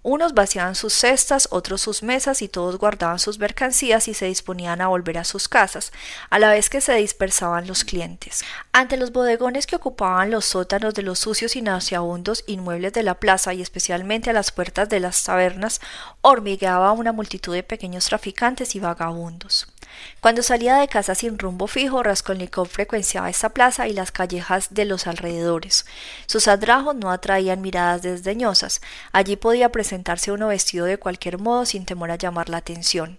Unos 0.05 0.35
vaciaban 0.35 0.75
sus 0.75 0.95
cestas, 0.95 1.47
otros 1.53 1.81
sus 1.81 2.03
mesas 2.03 2.43
y 2.43 2.49
todos 2.49 2.77
guardaban 2.77 3.21
sus 3.21 3.38
mercancías 3.38 4.09
y 4.09 4.15
se 4.15 4.27
disponían 4.27 4.81
a 4.81 4.88
volver 4.88 5.17
a 5.19 5.25
sus 5.25 5.49
casas, 5.49 5.93
a 6.29 6.41
la 6.41 6.51
vez 6.51 6.69
que 6.69 6.81
se 6.81 6.95
dispersaban 6.95 7.69
los 7.69 7.85
clientes. 7.85 8.45
Ante 8.73 8.97
los 8.97 9.12
bodegones 9.12 9.69
que 9.69 9.77
ocupaban 9.77 10.33
los 10.33 10.45
sótanos 10.45 10.95
de 10.95 11.03
los 11.03 11.21
sucios 11.21 11.55
y 11.55 11.62
nauseabundos 11.62 12.43
inmuebles 12.49 12.93
de 12.95 13.05
la 13.05 13.15
plaza 13.15 13.55
y 13.55 13.62
especialmente 13.62 14.31
a 14.31 14.33
las 14.33 14.51
puertas 14.51 14.88
de 14.88 14.99
las 14.99 15.23
tabernas, 15.23 15.81
hormigueaba 16.21 16.91
una 16.91 17.12
multitud 17.12 17.55
de 17.55 17.62
pequeños 17.62 18.07
traficantes 18.07 18.75
y 18.75 18.81
vagabundos. 18.81 19.72
Cuando 20.21 20.43
salía 20.43 20.77
de 20.77 20.88
casa 20.88 21.15
sin 21.15 21.38
rumbo 21.38 21.67
fijo, 21.67 22.03
Raskolnikov 22.03 22.69
frecuenciaba 22.69 23.31
esta 23.31 23.51
plaza 23.51 23.88
y 23.88 23.93
las 23.93 24.12
callejas 24.12 24.75
de 24.75 24.85
los 24.85 25.07
alrededores. 25.07 25.87
Sus 26.27 26.49
adrajos 26.49 26.95
no 26.95 27.11
atraían 27.11 27.61
miradas 27.61 28.03
desdeñosas. 28.03 28.81
Allí 29.12 29.37
podía 29.37 29.71
presentarse 29.71 30.33
uno 30.33 30.49
vestido 30.49 30.87
de 30.87 30.99
cualquier 30.99 31.38
modo 31.38 31.67
sin 31.67 31.85
temor 31.85 32.11
a 32.11 32.17
llamar 32.17 32.49
la 32.49 32.59
atención. 32.59 33.19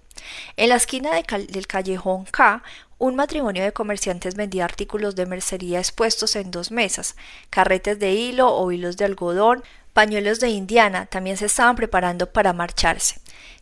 En 0.56 0.70
la 0.70 0.76
esquina 0.76 1.12
del 1.12 1.68
callejón 1.68 2.26
K, 2.26 2.64
un 2.98 3.16
matrimonio 3.16 3.64
de 3.64 3.74
comerciantes 3.74 4.36
vendía 4.36 4.64
artículos 4.64 5.16
de 5.16 5.26
mercería 5.26 5.80
expuestos 5.80 6.36
en 6.38 6.52
dos 6.52 6.72
mesas, 6.72 7.16
carretes 7.50 8.00
de 8.00 8.14
hilo 8.14 8.54
o 8.54 8.72
hilos 8.72 8.96
de 8.96 9.06
algodón, 9.06 9.64
pañuelos 9.92 10.40
de 10.40 10.50
indiana, 10.50 11.06
también 11.08 11.38
se 11.38 11.48
estaban 11.48 11.76
preparando 11.76 12.32
para 12.32 12.54
marcharse. 12.54 13.20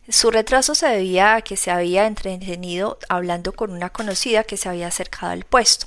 Su 0.08 0.32
retraso 0.32 0.74
se 0.74 0.88
debía 0.88 1.36
a 1.36 1.42
que 1.42 1.56
se 1.56 1.70
había 1.70 2.06
entretenido 2.06 2.98
hablando 3.08 3.52
con 3.52 3.70
una 3.70 3.90
conocida 3.90 4.42
que 4.42 4.56
se 4.56 4.68
había 4.68 4.88
acercado 4.88 5.30
al 5.30 5.44
puesto. 5.44 5.86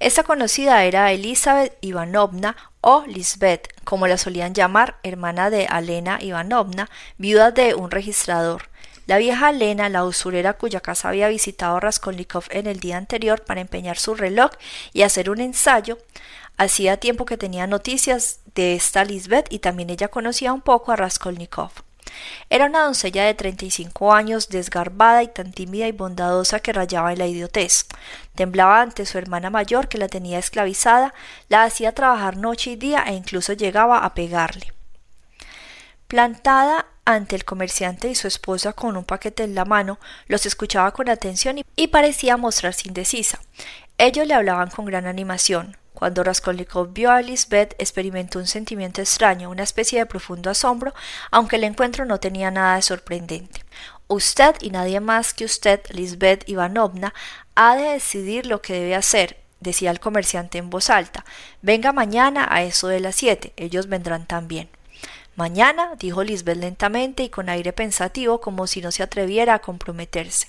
Esta 0.00 0.22
conocida 0.22 0.84
era 0.84 1.10
Elizabeth 1.12 1.74
Ivanovna 1.80 2.56
o 2.82 3.04
Lisbeth, 3.06 3.68
como 3.84 4.06
la 4.06 4.18
solían 4.18 4.52
llamar, 4.52 4.96
hermana 5.02 5.48
de 5.48 5.66
Alena 5.66 6.18
Ivanovna, 6.20 6.90
viuda 7.16 7.52
de 7.52 7.74
un 7.74 7.90
registrador. 7.90 8.68
La 9.06 9.16
vieja 9.16 9.48
Alena, 9.48 9.88
la 9.88 10.04
usurera 10.04 10.52
cuya 10.52 10.80
casa 10.80 11.08
había 11.08 11.28
visitado 11.28 11.80
Raskolnikov 11.80 12.44
en 12.50 12.66
el 12.66 12.80
día 12.80 12.98
anterior 12.98 13.44
para 13.44 13.62
empeñar 13.62 13.96
su 13.96 14.14
reloj 14.14 14.50
y 14.92 15.02
hacer 15.02 15.30
un 15.30 15.40
ensayo, 15.40 15.96
hacía 16.58 16.98
tiempo 16.98 17.24
que 17.24 17.38
tenía 17.38 17.66
noticias 17.66 18.40
de 18.54 18.74
esta 18.74 19.04
Lisbeth 19.04 19.50
y 19.50 19.60
también 19.60 19.88
ella 19.88 20.08
conocía 20.08 20.52
un 20.52 20.60
poco 20.60 20.92
a 20.92 20.96
Raskolnikov. 20.96 21.70
Era 22.50 22.66
una 22.66 22.84
doncella 22.84 23.24
de 23.24 23.34
treinta 23.34 23.64
y 23.64 23.70
cinco 23.70 24.12
años, 24.12 24.48
desgarbada 24.48 25.22
y 25.22 25.28
tan 25.28 25.52
tímida 25.52 25.86
y 25.86 25.92
bondadosa 25.92 26.60
que 26.60 26.72
rayaba 26.72 27.12
en 27.12 27.18
la 27.18 27.26
idiotez. 27.26 27.86
Temblaba 28.34 28.80
ante 28.80 29.06
su 29.06 29.18
hermana 29.18 29.50
mayor, 29.50 29.88
que 29.88 29.98
la 29.98 30.08
tenía 30.08 30.38
esclavizada, 30.38 31.14
la 31.48 31.64
hacía 31.64 31.92
trabajar 31.92 32.36
noche 32.36 32.72
y 32.72 32.76
día 32.76 33.04
e 33.06 33.14
incluso 33.14 33.52
llegaba 33.52 34.04
a 34.04 34.14
pegarle. 34.14 34.72
Plantada 36.08 36.86
ante 37.04 37.36
el 37.36 37.44
comerciante 37.44 38.08
y 38.08 38.14
su 38.14 38.28
esposa 38.28 38.72
con 38.72 38.96
un 38.96 39.04
paquete 39.04 39.42
en 39.42 39.54
la 39.54 39.64
mano, 39.64 39.98
los 40.26 40.46
escuchaba 40.46 40.90
con 40.92 41.08
atención 41.08 41.60
y 41.76 41.88
parecía 41.88 42.36
mostrarse 42.36 42.88
indecisa. 42.88 43.40
Ellos 43.98 44.26
le 44.26 44.34
hablaban 44.34 44.70
con 44.70 44.86
gran 44.86 45.06
animación. 45.06 45.76
Cuando 45.94 46.24
Raskolnikov 46.24 46.92
vio 46.92 47.12
a 47.12 47.22
Lisbeth, 47.22 47.74
experimentó 47.78 48.40
un 48.40 48.48
sentimiento 48.48 49.00
extraño, 49.00 49.48
una 49.48 49.62
especie 49.62 50.00
de 50.00 50.06
profundo 50.06 50.50
asombro, 50.50 50.92
aunque 51.30 51.56
el 51.56 51.64
encuentro 51.64 52.04
no 52.04 52.18
tenía 52.18 52.50
nada 52.50 52.76
de 52.76 52.82
sorprendente. 52.82 53.64
Usted 54.08 54.56
y 54.60 54.70
nadie 54.70 54.98
más 54.98 55.32
que 55.32 55.44
usted, 55.44 55.80
Lisbeth 55.90 56.48
Ivanovna, 56.48 57.14
ha 57.54 57.76
de 57.76 57.92
decidir 57.92 58.46
lo 58.46 58.60
que 58.60 58.74
debe 58.74 58.96
hacer, 58.96 59.38
decía 59.60 59.92
el 59.92 60.00
comerciante 60.00 60.58
en 60.58 60.68
voz 60.68 60.90
alta. 60.90 61.24
Venga 61.62 61.92
mañana 61.92 62.46
a 62.50 62.64
eso 62.64 62.88
de 62.88 63.00
las 63.00 63.14
siete, 63.14 63.52
ellos 63.56 63.88
vendrán 63.88 64.26
también. 64.26 64.68
Mañana, 65.36 65.94
dijo 65.98 66.22
Lisbeth 66.22 66.58
lentamente 66.58 67.22
y 67.22 67.28
con 67.28 67.48
aire 67.48 67.72
pensativo, 67.72 68.40
como 68.40 68.66
si 68.66 68.80
no 68.80 68.92
se 68.92 69.02
atreviera 69.02 69.54
a 69.54 69.58
comprometerse. 69.60 70.48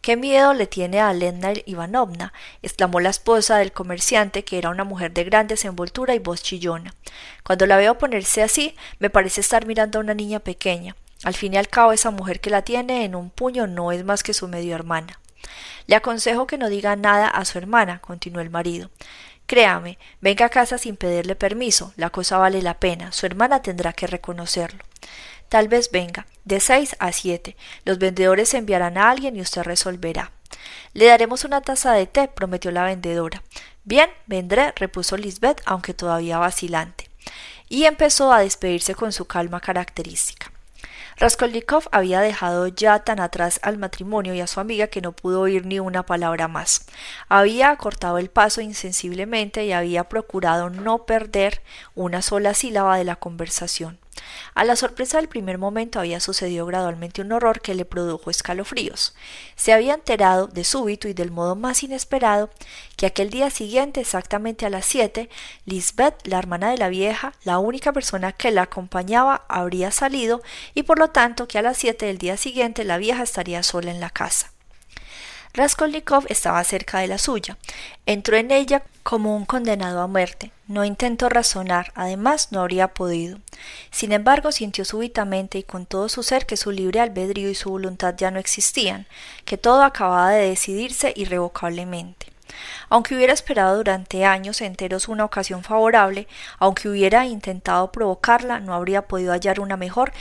¿Qué 0.00 0.16
miedo 0.16 0.54
le 0.54 0.66
tiene 0.66 1.00
a 1.00 1.12
Lena 1.12 1.52
Ivanovna? 1.66 2.32
exclamó 2.62 3.00
la 3.00 3.10
esposa 3.10 3.58
del 3.58 3.72
comerciante, 3.72 4.44
que 4.44 4.58
era 4.58 4.70
una 4.70 4.84
mujer 4.84 5.12
de 5.12 5.24
gran 5.24 5.48
desenvoltura 5.48 6.14
y 6.14 6.18
voz 6.18 6.42
chillona. 6.42 6.94
Cuando 7.42 7.66
la 7.66 7.76
veo 7.76 7.98
ponerse 7.98 8.42
así, 8.42 8.74
me 9.00 9.10
parece 9.10 9.40
estar 9.40 9.66
mirando 9.66 9.98
a 9.98 10.02
una 10.02 10.14
niña 10.14 10.38
pequeña. 10.38 10.96
Al 11.24 11.34
fin 11.34 11.54
y 11.54 11.56
al 11.56 11.68
cabo, 11.68 11.92
esa 11.92 12.10
mujer 12.10 12.40
que 12.40 12.50
la 12.50 12.62
tiene 12.62 13.04
en 13.04 13.16
un 13.16 13.30
puño 13.30 13.66
no 13.66 13.90
es 13.90 14.04
más 14.04 14.22
que 14.22 14.34
su 14.34 14.46
medio 14.46 14.74
hermana. 14.74 15.18
Le 15.86 15.96
aconsejo 15.96 16.46
que 16.46 16.58
no 16.58 16.68
diga 16.68 16.96
nada 16.96 17.28
a 17.28 17.44
su 17.44 17.58
hermana, 17.58 17.98
continuó 18.00 18.40
el 18.40 18.50
marido. 18.50 18.90
Créame, 19.46 19.98
venga 20.20 20.46
a 20.46 20.50
casa 20.50 20.78
sin 20.78 20.96
pedirle 20.96 21.34
permiso, 21.34 21.92
la 21.96 22.10
cosa 22.10 22.36
vale 22.36 22.60
la 22.60 22.74
pena, 22.74 23.12
su 23.12 23.24
hermana 23.24 23.62
tendrá 23.62 23.94
que 23.94 24.06
reconocerlo. 24.06 24.84
Tal 25.48 25.68
vez 25.68 25.90
venga, 25.90 26.26
de 26.44 26.60
seis 26.60 26.96
a 26.98 27.12
siete. 27.12 27.56
Los 27.84 27.98
vendedores 27.98 28.52
enviarán 28.54 28.98
a 28.98 29.10
alguien 29.10 29.36
y 29.36 29.40
usted 29.40 29.62
resolverá. 29.62 30.32
Le 30.92 31.06
daremos 31.06 31.44
una 31.44 31.60
taza 31.60 31.92
de 31.92 32.06
té, 32.06 32.28
prometió 32.28 32.70
la 32.70 32.84
vendedora. 32.84 33.42
Bien, 33.84 34.10
vendré, 34.26 34.72
repuso 34.76 35.16
Lisbeth, 35.16 35.62
aunque 35.64 35.94
todavía 35.94 36.38
vacilante. 36.38 37.08
Y 37.68 37.84
empezó 37.84 38.32
a 38.32 38.40
despedirse 38.40 38.94
con 38.94 39.12
su 39.12 39.26
calma 39.26 39.60
característica. 39.60 40.52
Raskolnikov 41.18 41.88
había 41.90 42.20
dejado 42.20 42.68
ya 42.68 43.00
tan 43.00 43.18
atrás 43.18 43.58
al 43.62 43.76
matrimonio 43.76 44.34
y 44.34 44.40
a 44.40 44.46
su 44.46 44.60
amiga 44.60 44.86
que 44.86 45.00
no 45.00 45.12
pudo 45.12 45.40
oír 45.40 45.66
ni 45.66 45.80
una 45.80 46.04
palabra 46.04 46.46
más. 46.46 46.86
Había 47.28 47.70
acortado 47.70 48.18
el 48.18 48.30
paso 48.30 48.60
insensiblemente 48.60 49.64
y 49.64 49.72
había 49.72 50.04
procurado 50.04 50.70
no 50.70 51.06
perder 51.06 51.60
una 51.96 52.22
sola 52.22 52.54
sílaba 52.54 52.96
de 52.96 53.04
la 53.04 53.16
conversación. 53.16 53.98
A 54.54 54.64
la 54.64 54.76
sorpresa 54.76 55.18
del 55.18 55.28
primer 55.28 55.58
momento 55.58 56.00
había 56.00 56.20
sucedido 56.20 56.66
gradualmente 56.66 57.22
un 57.22 57.32
horror 57.32 57.60
que 57.60 57.74
le 57.74 57.84
produjo 57.84 58.30
escalofríos. 58.30 59.14
Se 59.56 59.72
había 59.72 59.94
enterado 59.94 60.46
de 60.46 60.64
súbito 60.64 61.08
y 61.08 61.14
del 61.14 61.30
modo 61.30 61.56
más 61.56 61.82
inesperado 61.82 62.50
que 62.96 63.06
aquel 63.06 63.30
día 63.30 63.50
siguiente, 63.50 64.00
exactamente 64.00 64.66
a 64.66 64.70
las 64.70 64.86
siete, 64.86 65.30
Lisbeth, 65.64 66.26
la 66.26 66.38
hermana 66.38 66.70
de 66.70 66.78
la 66.78 66.88
vieja, 66.88 67.32
la 67.44 67.58
única 67.58 67.92
persona 67.92 68.32
que 68.32 68.50
la 68.50 68.62
acompañaba, 68.62 69.44
habría 69.48 69.90
salido 69.90 70.42
y 70.74 70.82
por 70.82 70.98
lo 70.98 71.08
tanto 71.08 71.46
que 71.48 71.58
a 71.58 71.62
las 71.62 71.78
siete 71.78 72.06
del 72.06 72.18
día 72.18 72.36
siguiente 72.36 72.84
la 72.84 72.98
vieja 72.98 73.22
estaría 73.22 73.62
sola 73.62 73.90
en 73.90 74.00
la 74.00 74.10
casa. 74.10 74.52
Raskolnikov 75.54 76.24
estaba 76.28 76.62
cerca 76.64 76.98
de 77.00 77.08
la 77.08 77.18
suya. 77.18 77.56
Entró 78.06 78.36
en 78.36 78.50
ella 78.50 78.82
como 79.02 79.34
un 79.34 79.46
condenado 79.46 80.00
a 80.00 80.06
muerte. 80.06 80.52
No 80.66 80.84
intentó 80.84 81.28
razonar, 81.28 81.92
además 81.94 82.52
no 82.52 82.60
habría 82.60 82.88
podido. 82.88 83.38
Sin 83.90 84.12
embargo, 84.12 84.52
sintió 84.52 84.84
súbitamente 84.84 85.58
y 85.58 85.62
con 85.62 85.86
todo 85.86 86.08
su 86.08 86.22
ser 86.22 86.46
que 86.46 86.56
su 86.56 86.70
libre 86.70 87.00
albedrío 87.00 87.48
y 87.48 87.54
su 87.54 87.70
voluntad 87.70 88.14
ya 88.16 88.30
no 88.30 88.38
existían, 88.38 89.06
que 89.44 89.56
todo 89.56 89.82
acababa 89.82 90.30
de 90.30 90.50
decidirse 90.50 91.12
irrevocablemente. 91.16 92.26
Aunque 92.88 93.14
hubiera 93.14 93.32
esperado 93.32 93.76
durante 93.76 94.24
años 94.24 94.60
enteros 94.60 95.08
una 95.08 95.24
ocasión 95.24 95.62
favorable, 95.62 96.28
aunque 96.58 96.88
hubiera 96.88 97.26
intentado 97.26 97.92
provocarla, 97.92 98.60
no 98.60 98.74
habría 98.74 99.02
podido 99.02 99.32
hallar 99.32 99.60
una 99.60 99.76
mejor 99.76 100.12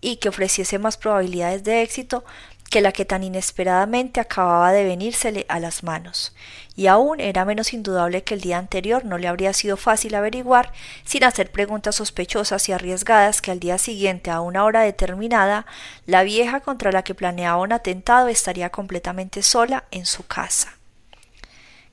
y 0.00 0.16
que 0.16 0.28
ofreciese 0.28 0.78
más 0.78 0.96
probabilidades 0.96 1.64
de 1.64 1.82
éxito 1.82 2.24
que 2.70 2.80
la 2.80 2.92
que 2.92 3.04
tan 3.04 3.22
inesperadamente 3.22 4.20
acababa 4.20 4.72
de 4.72 4.84
venírsele 4.84 5.46
a 5.48 5.60
las 5.60 5.82
manos, 5.82 6.34
y 6.74 6.88
aún 6.88 7.20
era 7.20 7.44
menos 7.44 7.72
indudable 7.72 8.24
que 8.24 8.34
el 8.34 8.40
día 8.40 8.58
anterior 8.58 9.04
no 9.04 9.18
le 9.18 9.28
habría 9.28 9.52
sido 9.52 9.76
fácil 9.76 10.14
averiguar, 10.14 10.72
sin 11.04 11.24
hacer 11.24 11.50
preguntas 11.50 11.96
sospechosas 11.96 12.68
y 12.68 12.72
arriesgadas, 12.72 13.40
que 13.40 13.50
al 13.50 13.60
día 13.60 13.78
siguiente, 13.78 14.30
a 14.30 14.40
una 14.40 14.64
hora 14.64 14.82
determinada, 14.82 15.66
la 16.06 16.22
vieja 16.22 16.60
contra 16.60 16.92
la 16.92 17.02
que 17.02 17.14
planeaba 17.14 17.62
un 17.62 17.72
atentado 17.72 18.28
estaría 18.28 18.70
completamente 18.70 19.42
sola 19.42 19.84
en 19.90 20.06
su 20.06 20.26
casa. 20.26 20.74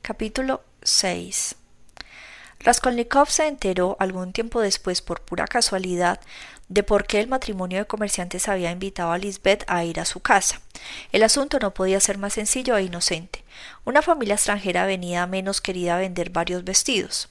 Capítulo 0.02 0.62
6 0.82 1.56
Raskolnikov 2.63 3.30
se 3.30 3.47
enteró 3.47 3.97
algún 3.99 4.32
tiempo 4.32 4.62
después 4.62 5.02
por 5.02 5.19
pura 5.21 5.47
casualidad 5.47 6.21
de 6.69 6.82
por 6.82 7.06
qué 7.06 7.19
el 7.19 7.28
matrimonio 7.28 7.80
de 7.80 7.86
comerciantes 7.86 8.47
había 8.47 8.71
invitado 8.71 9.12
a 9.12 9.17
Lisbeth 9.17 9.65
a 9.67 9.84
ir 9.84 9.99
a 9.99 10.06
su 10.06 10.21
casa. 10.21 10.62
El 11.12 11.23
asunto 11.23 11.60
no 11.60 11.73
podía 11.73 11.99
ser 11.99 12.17
más 12.17 12.34
sencillo 12.34 12.78
e 12.78 12.84
inocente. 12.84 13.43
Una 13.84 14.02
familia 14.02 14.36
extranjera 14.36 14.86
venía 14.86 15.28
menos 15.28 15.60
querida 15.60 15.95
a 15.95 15.99
vender 15.99 16.30
varios 16.30 16.63
vestidos. 16.63 17.30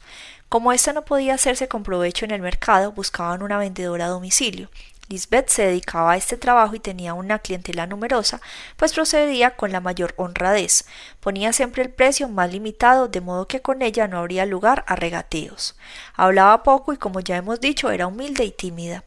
Como 0.50 0.70
ésta 0.70 0.92
no 0.92 1.06
podía 1.06 1.34
hacerse 1.34 1.66
con 1.66 1.82
provecho 1.82 2.26
en 2.26 2.30
el 2.30 2.42
mercado, 2.42 2.92
buscaban 2.92 3.42
una 3.42 3.56
vendedora 3.56 4.04
a 4.04 4.10
domicilio. 4.10 4.68
Lisbeth 5.12 5.50
se 5.50 5.66
dedicaba 5.66 6.12
a 6.12 6.16
este 6.16 6.38
trabajo 6.38 6.74
y 6.74 6.80
tenía 6.80 7.12
una 7.12 7.38
clientela 7.38 7.86
numerosa, 7.86 8.40
pues 8.78 8.94
procedía 8.94 9.56
con 9.56 9.70
la 9.70 9.80
mayor 9.80 10.14
honradez. 10.16 10.86
Ponía 11.20 11.52
siempre 11.52 11.82
el 11.82 11.90
precio 11.90 12.28
más 12.28 12.50
limitado, 12.50 13.08
de 13.08 13.20
modo 13.20 13.46
que 13.46 13.60
con 13.60 13.82
ella 13.82 14.08
no 14.08 14.18
habría 14.18 14.46
lugar 14.46 14.84
a 14.86 14.96
regateos. 14.96 15.76
Hablaba 16.14 16.62
poco 16.62 16.94
y, 16.94 16.96
como 16.96 17.20
ya 17.20 17.36
hemos 17.36 17.60
dicho, 17.60 17.90
era 17.90 18.06
humilde 18.06 18.44
y 18.44 18.52
tímida. 18.52 19.04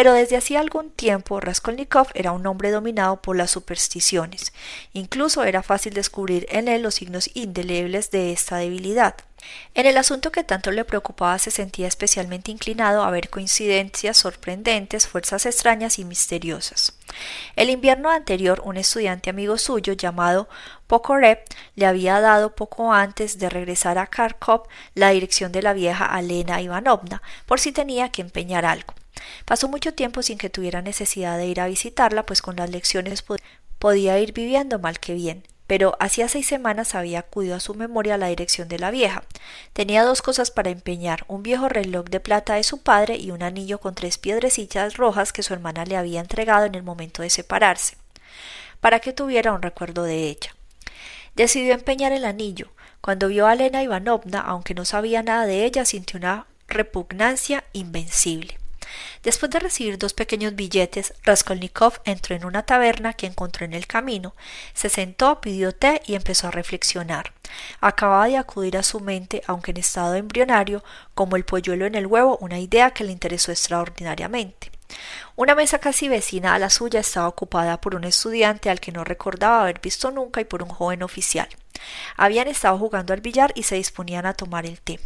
Pero 0.00 0.14
desde 0.14 0.38
hacía 0.38 0.60
algún 0.60 0.88
tiempo 0.88 1.40
Raskolnikov 1.40 2.08
era 2.14 2.32
un 2.32 2.46
hombre 2.46 2.70
dominado 2.70 3.20
por 3.20 3.36
las 3.36 3.50
supersticiones. 3.50 4.54
Incluso 4.94 5.44
era 5.44 5.62
fácil 5.62 5.92
descubrir 5.92 6.46
en 6.48 6.68
él 6.68 6.80
los 6.80 6.94
signos 6.94 7.28
indelebles 7.34 8.10
de 8.10 8.32
esta 8.32 8.56
debilidad. 8.56 9.14
En 9.74 9.84
el 9.84 9.98
asunto 9.98 10.32
que 10.32 10.42
tanto 10.42 10.70
le 10.70 10.86
preocupaba 10.86 11.38
se 11.38 11.50
sentía 11.50 11.86
especialmente 11.86 12.50
inclinado 12.50 13.04
a 13.04 13.10
ver 13.10 13.28
coincidencias 13.28 14.16
sorprendentes, 14.16 15.06
fuerzas 15.06 15.44
extrañas 15.44 15.98
y 15.98 16.06
misteriosas. 16.06 16.98
El 17.54 17.68
invierno 17.68 18.08
anterior 18.08 18.62
un 18.64 18.78
estudiante 18.78 19.28
amigo 19.28 19.58
suyo 19.58 19.92
llamado 19.92 20.48
Pokorev 20.86 21.40
le 21.74 21.84
había 21.84 22.22
dado 22.22 22.54
poco 22.54 22.94
antes 22.94 23.38
de 23.38 23.50
regresar 23.50 23.98
a 23.98 24.06
Kharkov 24.06 24.62
la 24.94 25.10
dirección 25.10 25.52
de 25.52 25.60
la 25.60 25.74
vieja 25.74 26.06
Alena 26.06 26.62
Ivanovna 26.62 27.20
por 27.44 27.60
si 27.60 27.70
tenía 27.70 28.08
que 28.08 28.22
empeñar 28.22 28.64
algo. 28.64 28.94
Pasó 29.44 29.68
mucho 29.68 29.94
tiempo 29.94 30.22
sin 30.22 30.38
que 30.38 30.50
tuviera 30.50 30.82
necesidad 30.82 31.38
de 31.38 31.46
ir 31.46 31.60
a 31.60 31.66
visitarla, 31.66 32.26
pues 32.26 32.42
con 32.42 32.56
las 32.56 32.70
lecciones 32.70 33.24
podía 33.78 34.18
ir 34.18 34.32
viviendo 34.32 34.78
mal 34.78 35.00
que 35.00 35.14
bien 35.14 35.44
pero 35.70 35.96
hacía 36.00 36.26
seis 36.26 36.48
semanas 36.48 36.96
había 36.96 37.20
acudido 37.20 37.54
a 37.54 37.60
su 37.60 37.76
memoria 37.76 38.18
la 38.18 38.26
dirección 38.26 38.66
de 38.66 38.80
la 38.80 38.90
vieja. 38.90 39.22
Tenía 39.72 40.02
dos 40.02 40.20
cosas 40.20 40.50
para 40.50 40.70
empeñar, 40.70 41.24
un 41.28 41.44
viejo 41.44 41.68
reloj 41.68 42.06
de 42.06 42.18
plata 42.18 42.54
de 42.54 42.64
su 42.64 42.82
padre 42.82 43.18
y 43.18 43.30
un 43.30 43.44
anillo 43.44 43.78
con 43.78 43.94
tres 43.94 44.18
piedrecillas 44.18 44.96
rojas 44.96 45.32
que 45.32 45.44
su 45.44 45.54
hermana 45.54 45.84
le 45.84 45.96
había 45.96 46.18
entregado 46.18 46.66
en 46.66 46.74
el 46.74 46.82
momento 46.82 47.22
de 47.22 47.30
separarse, 47.30 47.96
para 48.80 48.98
que 48.98 49.12
tuviera 49.12 49.52
un 49.52 49.62
recuerdo 49.62 50.02
de 50.02 50.24
ella. 50.24 50.56
Decidió 51.36 51.72
empeñar 51.72 52.10
el 52.10 52.24
anillo. 52.24 52.72
Cuando 53.00 53.28
vio 53.28 53.46
a 53.46 53.52
Elena 53.52 53.84
Ivanovna, 53.84 54.40
aunque 54.40 54.74
no 54.74 54.84
sabía 54.84 55.22
nada 55.22 55.46
de 55.46 55.64
ella, 55.64 55.84
sintió 55.84 56.18
una 56.18 56.48
repugnancia 56.66 57.62
invencible. 57.72 58.59
Después 59.22 59.50
de 59.50 59.58
recibir 59.58 59.98
dos 59.98 60.14
pequeños 60.14 60.54
billetes, 60.54 61.14
Raskolnikov 61.24 62.00
entró 62.04 62.34
en 62.34 62.44
una 62.44 62.62
taberna 62.62 63.12
que 63.12 63.26
encontró 63.26 63.64
en 63.64 63.74
el 63.74 63.86
camino, 63.86 64.34
se 64.74 64.88
sentó, 64.88 65.40
pidió 65.40 65.72
té 65.72 66.02
y 66.06 66.14
empezó 66.14 66.48
a 66.48 66.52
reflexionar. 66.52 67.32
Acababa 67.80 68.26
de 68.26 68.36
acudir 68.36 68.76
a 68.76 68.82
su 68.82 69.00
mente, 69.00 69.42
aunque 69.46 69.72
en 69.72 69.78
estado 69.78 70.14
embrionario, 70.14 70.84
como 71.14 71.36
el 71.36 71.44
polluelo 71.44 71.86
en 71.86 71.94
el 71.94 72.06
huevo, 72.06 72.38
una 72.40 72.58
idea 72.58 72.92
que 72.92 73.04
le 73.04 73.12
interesó 73.12 73.52
extraordinariamente. 73.52 74.70
Una 75.36 75.54
mesa 75.54 75.78
casi 75.78 76.08
vecina 76.08 76.54
a 76.54 76.58
la 76.58 76.70
suya 76.70 77.00
estaba 77.00 77.28
ocupada 77.28 77.80
por 77.80 77.94
un 77.94 78.04
estudiante 78.04 78.70
al 78.70 78.80
que 78.80 78.92
no 78.92 79.04
recordaba 79.04 79.62
haber 79.62 79.80
visto 79.80 80.10
nunca 80.10 80.40
y 80.40 80.44
por 80.44 80.62
un 80.62 80.68
joven 80.68 81.02
oficial. 81.02 81.48
Habían 82.16 82.48
estado 82.48 82.78
jugando 82.78 83.14
al 83.14 83.20
billar 83.20 83.52
y 83.54 83.62
se 83.62 83.76
disponían 83.76 84.26
a 84.26 84.34
tomar 84.34 84.66
el 84.66 84.80
té. 84.80 85.00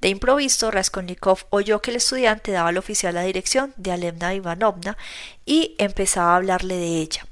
De 0.00 0.08
improviso, 0.08 0.70
Raskolnikov 0.70 1.46
oyó 1.50 1.80
que 1.80 1.90
el 1.90 1.96
estudiante 1.96 2.52
daba 2.52 2.68
al 2.68 2.78
oficial 2.78 3.14
la 3.14 3.22
dirección 3.22 3.72
de 3.76 3.92
Alemna 3.92 4.34
Ivanovna 4.34 4.96
y 5.44 5.74
empezaba 5.78 6.32
a 6.32 6.36
hablarle 6.36 6.76
de 6.76 7.00
ella. 7.00 7.26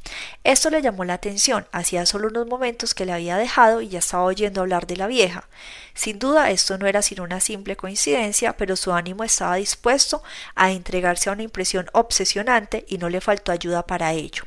Esto 0.44 0.70
le 0.70 0.82
llamó 0.82 1.04
la 1.04 1.14
atención, 1.14 1.66
hacía 1.72 2.06
solo 2.06 2.28
unos 2.28 2.46
momentos 2.46 2.94
que 2.94 3.04
le 3.04 3.12
había 3.12 3.36
dejado 3.36 3.80
y 3.80 3.88
ya 3.88 3.98
estaba 3.98 4.24
oyendo 4.24 4.60
hablar 4.60 4.86
de 4.86 4.96
la 4.96 5.06
vieja. 5.06 5.48
Sin 5.94 6.18
duda 6.18 6.50
esto 6.50 6.78
no 6.78 6.86
era 6.86 7.02
sino 7.02 7.22
una 7.22 7.40
simple 7.40 7.76
coincidencia, 7.76 8.56
pero 8.56 8.76
su 8.76 8.92
ánimo 8.92 9.24
estaba 9.24 9.56
dispuesto 9.56 10.22
a 10.54 10.72
entregarse 10.72 11.28
a 11.30 11.32
una 11.32 11.42
impresión 11.42 11.88
obsesionante 11.92 12.84
y 12.88 12.98
no 12.98 13.08
le 13.08 13.20
faltó 13.20 13.52
ayuda 13.52 13.86
para 13.86 14.12
ello. 14.12 14.44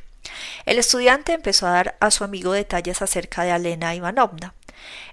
El 0.66 0.78
estudiante 0.78 1.32
empezó 1.32 1.66
a 1.66 1.70
dar 1.70 1.96
a 2.00 2.10
su 2.10 2.24
amigo 2.24 2.52
detalles 2.52 3.00
acerca 3.02 3.44
de 3.44 3.52
Alena 3.52 3.94
Ivanovna. 3.94 4.54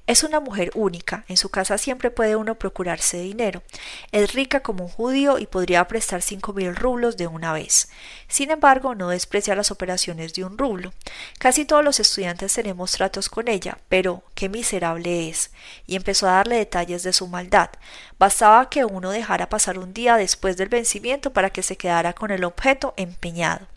Es 0.08 0.23
una 0.23 0.39
mujer 0.39 0.69
única, 0.75 1.25
en 1.28 1.36
su 1.36 1.49
casa 1.49 1.80
siempre 1.80 2.12
puede 2.12 2.36
uno 2.36 2.56
procurarse 2.56 3.17
dinero. 3.17 3.63
Es 4.12 4.34
rica 4.34 4.60
como 4.60 4.84
un 4.84 4.89
judío 4.89 5.39
y 5.39 5.47
podría 5.47 5.88
prestar 5.88 6.21
cinco 6.21 6.54
mil 6.54 6.75
rublos 6.75 7.17
de 7.17 7.25
una 7.25 7.54
vez. 7.54 7.89
Sin 8.28 8.51
embargo, 8.51 8.93
no 8.93 9.10
desprecia 9.10 9.56
las 9.56 9.71
operaciones 9.71 10.34
de 10.34 10.43
un 10.43 10.60
rublo. 10.60 10.93
Casi 11.39 11.65
todos 11.65 11.84
los 11.84 11.99
estudiantes 11.99 12.54
tenemos 12.54 12.91
tratos 12.91 13.30
con 13.30 13.47
ella, 13.47 13.80
pero 13.89 14.23
qué 14.36 14.47
miserable 14.47 15.30
es. 15.30 15.49
Y 15.88 15.95
empezó 15.95 16.28
a 16.28 16.34
darle 16.34 16.58
detalles 16.58 17.01
de 17.01 17.13
su 17.13 17.28
maldad. 17.28 17.71
Bastaba 18.19 18.69
que 18.69 18.86
uno 18.86 19.10
dejara 19.10 19.49
pasar 19.49 19.80
un 19.80 19.93
día 19.93 20.17
después 20.17 20.56
del 20.56 20.69
vencimiento 20.69 21.34
para 21.34 21.49
que 21.49 21.63
se 21.63 21.78
quedara 21.78 22.13
con 22.13 22.30
el 22.30 22.43
objeto 22.43 22.93
empeñado. 22.95 23.67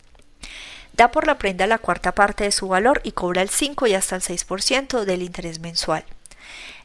Da 0.99 1.13
por 1.13 1.29
la 1.29 1.39
prenda 1.39 1.69
la 1.69 1.79
cuarta 1.79 2.13
parte 2.13 2.43
de 2.43 2.51
su 2.51 2.67
valor 2.67 3.01
y 3.05 3.13
cobra 3.13 3.41
el 3.43 3.51
5 3.51 3.87
y 3.87 3.95
hasta 3.95 4.17
el 4.17 4.23
6% 4.23 5.05
del 5.05 5.23
interés 5.23 5.61
mensual. 5.61 6.05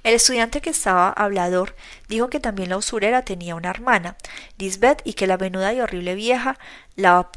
El 0.04 0.14
estudiante 0.14 0.62
que 0.62 0.70
estaba 0.70 1.10
hablador 1.10 1.76
dijo 2.10 2.30
que 2.30 2.40
también 2.40 2.70
la 2.70 2.78
usurera 2.78 3.26
tenía 3.26 3.56
una 3.56 3.72
hermana, 3.72 4.16
Lisbeth, 4.60 5.02
y 5.04 5.14
que 5.14 5.26
la 5.26 5.38
menuda 5.38 5.74
y 5.74 5.82
horrible 5.82 6.14
vieja 6.14 6.60
la 6.96 7.28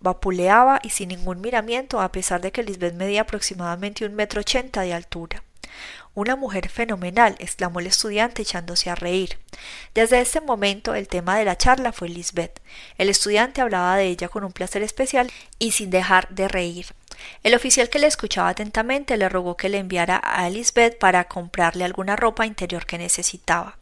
vapuleaba 0.00 0.80
y 0.82 0.88
sin 0.88 1.10
ningún 1.10 1.42
miramiento, 1.42 2.00
a 2.00 2.10
pesar 2.10 2.40
de 2.40 2.50
que 2.50 2.62
Lisbeth 2.62 2.94
medía 2.94 3.20
aproximadamente 3.20 4.06
un 4.06 4.14
metro 4.14 4.40
ochenta 4.40 4.80
de 4.80 4.94
altura. 4.94 5.42
Una 6.14 6.36
mujer 6.36 6.68
fenomenal, 6.68 7.36
exclamó 7.38 7.80
el 7.80 7.86
estudiante 7.86 8.42
echándose 8.42 8.90
a 8.90 8.94
reír. 8.94 9.38
Desde 9.94 10.20
ese 10.20 10.42
momento 10.42 10.94
el 10.94 11.08
tema 11.08 11.38
de 11.38 11.46
la 11.46 11.56
charla 11.56 11.90
fue 11.92 12.10
Lisbeth. 12.10 12.60
El 12.98 13.08
estudiante 13.08 13.62
hablaba 13.62 13.96
de 13.96 14.04
ella 14.04 14.28
con 14.28 14.44
un 14.44 14.52
placer 14.52 14.82
especial 14.82 15.32
y 15.58 15.72
sin 15.72 15.90
dejar 15.90 16.28
de 16.28 16.48
reír. 16.48 16.86
El 17.42 17.54
oficial 17.54 17.88
que 17.88 17.98
le 17.98 18.08
escuchaba 18.08 18.50
atentamente 18.50 19.16
le 19.16 19.28
rogó 19.28 19.56
que 19.56 19.70
le 19.70 19.78
enviara 19.78 20.16
a 20.16 20.48
Lisbeth 20.50 20.98
para 20.98 21.24
comprarle 21.24 21.84
alguna 21.84 22.16
ropa 22.16 22.44
interior 22.44 22.84
que 22.84 22.98
necesitaba. 22.98 23.78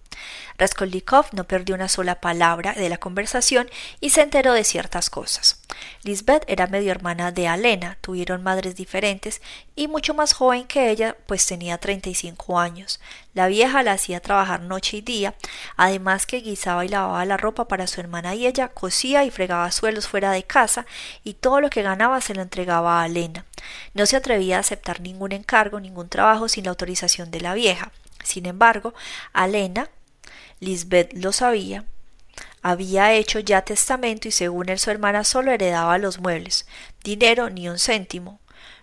Raskolnikov 0.58 1.26
no 1.32 1.44
perdió 1.44 1.74
una 1.74 1.88
sola 1.88 2.20
palabra 2.20 2.72
de 2.74 2.88
la 2.88 2.98
conversación 2.98 3.70
y 4.00 4.10
se 4.10 4.22
enteró 4.22 4.52
de 4.52 4.64
ciertas 4.64 5.10
cosas. 5.10 5.62
Lisbeth 6.02 6.44
era 6.46 6.66
medio 6.66 6.90
hermana 6.90 7.32
de 7.32 7.48
Alena, 7.48 7.96
tuvieron 8.00 8.42
madres 8.42 8.76
diferentes 8.76 9.40
y 9.76 9.88
mucho 9.88 10.14
más 10.14 10.32
joven 10.32 10.66
que 10.66 10.90
ella, 10.90 11.16
pues 11.26 11.46
tenía 11.46 11.78
treinta 11.78 12.10
y 12.10 12.14
cinco 12.14 12.58
años. 12.58 13.00
La 13.32 13.46
vieja 13.46 13.82
la 13.82 13.92
hacía 13.92 14.20
trabajar 14.20 14.60
noche 14.60 14.98
y 14.98 15.00
día, 15.00 15.34
además 15.76 16.26
que 16.26 16.40
guisaba 16.40 16.84
y 16.84 16.88
lavaba 16.88 17.24
la 17.24 17.36
ropa 17.36 17.68
para 17.68 17.86
su 17.86 18.00
hermana 18.00 18.34
y 18.34 18.46
ella, 18.46 18.68
cosía 18.68 19.24
y 19.24 19.30
fregaba 19.30 19.70
suelos 19.70 20.08
fuera 20.08 20.32
de 20.32 20.42
casa 20.42 20.86
y 21.24 21.34
todo 21.34 21.60
lo 21.60 21.70
que 21.70 21.82
ganaba 21.82 22.20
se 22.20 22.34
lo 22.34 22.42
entregaba 22.42 23.00
a 23.00 23.04
Alena. 23.04 23.46
No 23.94 24.06
se 24.06 24.16
atrevía 24.16 24.56
a 24.56 24.60
aceptar 24.60 25.00
ningún 25.00 25.32
encargo, 25.32 25.80
ningún 25.80 26.08
trabajo 26.08 26.48
sin 26.48 26.64
la 26.64 26.70
autorización 26.70 27.30
de 27.30 27.40
la 27.40 27.54
vieja. 27.54 27.92
Sin 28.24 28.46
embargo, 28.46 28.94
Alena, 29.32 29.88
Lisbeth 30.60 31.12
lo 31.14 31.32
sabía, 31.32 31.84
había 32.62 33.14
hecho 33.14 33.38
ya 33.38 33.62
testamento 33.62 34.28
y 34.28 34.32
según 34.32 34.68
él 34.68 34.78
su 34.78 34.90
hermana 34.90 35.24
solo 35.24 35.50
heredaba 35.50 35.96
los 35.96 36.18
muebles, 36.18 36.66
dinero 37.02 37.48
ni 37.48 37.68
un 37.68 37.78
céntimo. 37.78 38.38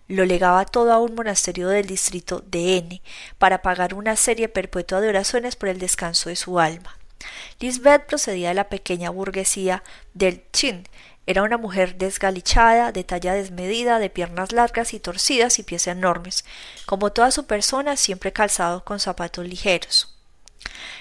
Lo 0.08 0.26
legaba 0.26 0.66
todo 0.66 0.94
a 0.94 1.00
un 1.00 1.16
monasterio 1.16 1.68
del 1.68 1.86
distrito 1.86 2.44
de 2.48 2.78
N 2.78 3.02
para 3.38 3.62
pagar 3.62 3.94
una 3.94 4.16
serie 4.16 4.50
perpetua 4.50 5.02
de 5.02 5.10
oraciones 5.10 5.56
por 5.56 5.70
el 5.70 5.80
descanso 5.80 6.30
de 6.30 6.38
su 6.38 6.60
alma. 6.60 6.98
Lisbeth 7.60 8.06
procedía 8.06 8.50
de 8.50 8.56
la 8.56 8.70
pequeña 8.70 9.10
burguesía 9.10 9.84
del 10.14 10.44
Chin. 10.54 10.88
Era 11.28 11.44
una 11.44 11.58
mujer 11.58 11.98
desgalichada, 11.98 12.94
de 12.94 13.04
talla 13.04 13.34
desmedida, 13.34 14.00
de 14.00 14.10
piernas 14.10 14.54
largas 14.54 14.94
y 14.94 15.00
torcidas 15.00 15.60
y 15.60 15.64
pies 15.64 15.86
enormes, 15.88 16.46
como 16.86 17.12
toda 17.12 17.32
su 17.32 17.46
persona 17.46 17.98
siempre 17.98 18.32
calzado 18.32 18.86
con 18.86 19.00
zapatos 19.00 19.46
ligeros. 19.46 20.17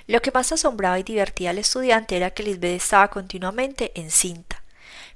Lo 0.06 0.20
que 0.22 0.32
más 0.32 0.52
asombraba 0.52 0.98
y 0.98 1.02
divertía 1.02 1.50
al 1.50 1.58
estudiante 1.58 2.16
era 2.16 2.30
que 2.30 2.42
Lisbeth 2.42 2.82
estaba 2.82 3.08
continuamente 3.08 3.92
encinta. 3.94 4.62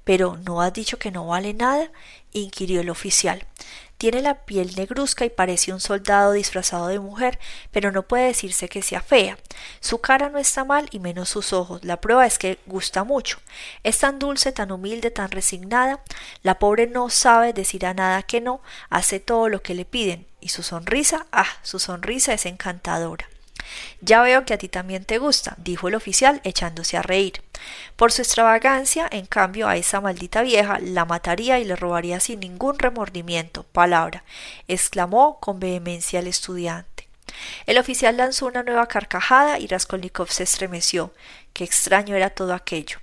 Pero 0.05 0.39
¿no 0.45 0.61
has 0.61 0.73
dicho 0.73 0.99
que 0.99 1.11
no 1.11 1.27
vale 1.27 1.55
nada? 1.55 1.91
inquirió 2.33 2.81
el 2.81 2.91
oficial. 2.91 3.47
Tiene 4.01 4.23
la 4.23 4.47
piel 4.47 4.75
negruzca 4.77 5.27
y 5.27 5.29
parece 5.29 5.75
un 5.75 5.81
soldado 5.81 6.33
disfrazado 6.33 6.87
de 6.89 6.99
mujer, 6.99 7.39
pero 7.71 7.93
no 7.93 8.09
puede 8.09 8.29
decirse 8.29 8.71
que 8.71 8.81
sea 8.81 9.03
fea. 9.03 9.37
Su 9.81 9.99
cara 9.99 10.31
no 10.31 10.39
está 10.39 10.65
mal 10.65 10.89
y 10.91 11.01
menos 11.01 11.29
sus 11.29 11.53
ojos. 11.53 11.85
La 11.85 12.01
prueba 12.01 12.25
es 12.25 12.39
que 12.39 12.59
gusta 12.65 13.05
mucho. 13.05 13.41
Es 13.83 13.99
tan 13.99 14.19
dulce, 14.19 14.53
tan 14.53 14.73
humilde, 14.73 15.11
tan 15.11 15.31
resignada. 15.31 16.01
La 16.43 16.59
pobre 16.59 16.87
no 16.87 17.11
sabe 17.11 17.53
decir 17.53 17.85
a 17.85 17.93
nada 17.93 18.23
que 18.23 18.41
no, 18.41 18.63
hace 18.89 19.21
todo 19.21 19.51
lo 19.51 19.63
que 19.63 19.75
le 19.75 19.85
piden. 19.85 20.27
Y 20.41 20.49
su 20.49 20.63
sonrisa, 20.63 21.27
ah, 21.31 21.59
su 21.63 21.79
sonrisa 21.79 22.33
es 22.33 22.47
encantadora. 22.47 23.29
Ya 24.01 24.23
veo 24.23 24.45
que 24.45 24.55
a 24.55 24.59
ti 24.59 24.69
también 24.69 25.05
te 25.05 25.19
gusta, 25.19 25.55
dijo 25.59 25.89
el 25.89 25.95
oficial 25.95 26.41
echándose 26.45 26.97
a 26.97 27.03
reír. 27.03 27.43
Por 27.97 28.13
su 28.13 28.23
extravagancia, 28.23 29.09
en 29.11 29.27
cambio, 29.27 29.69
a 29.69 29.77
esa 29.77 30.01
maldita 30.01 30.43
vieja 30.43 30.79
la 30.81 31.05
mataría 31.05 31.59
y 31.59 31.65
le 31.65 31.77
robaría 31.77 32.21
sin 32.21 32.41
ningún 32.41 32.79
remordimiento. 32.79 33.65
Palabra, 33.65 34.25
exclamó 34.69 35.39
con 35.41 35.61
vehemencia 35.61 36.21
el 36.21 36.27
estudiante. 36.27 37.09
El 37.67 37.79
oficial 37.79 38.17
lanzó 38.17 38.47
una 38.47 38.63
nueva 38.63 38.87
carcajada 38.87 39.59
y 39.59 39.67
Raskolnikov 39.67 40.31
se 40.31 40.45
estremeció. 40.45 41.13
Qué 41.53 41.65
extraño 41.65 42.17
era 42.17 42.31
todo 42.31 42.55
aquello. 42.55 42.99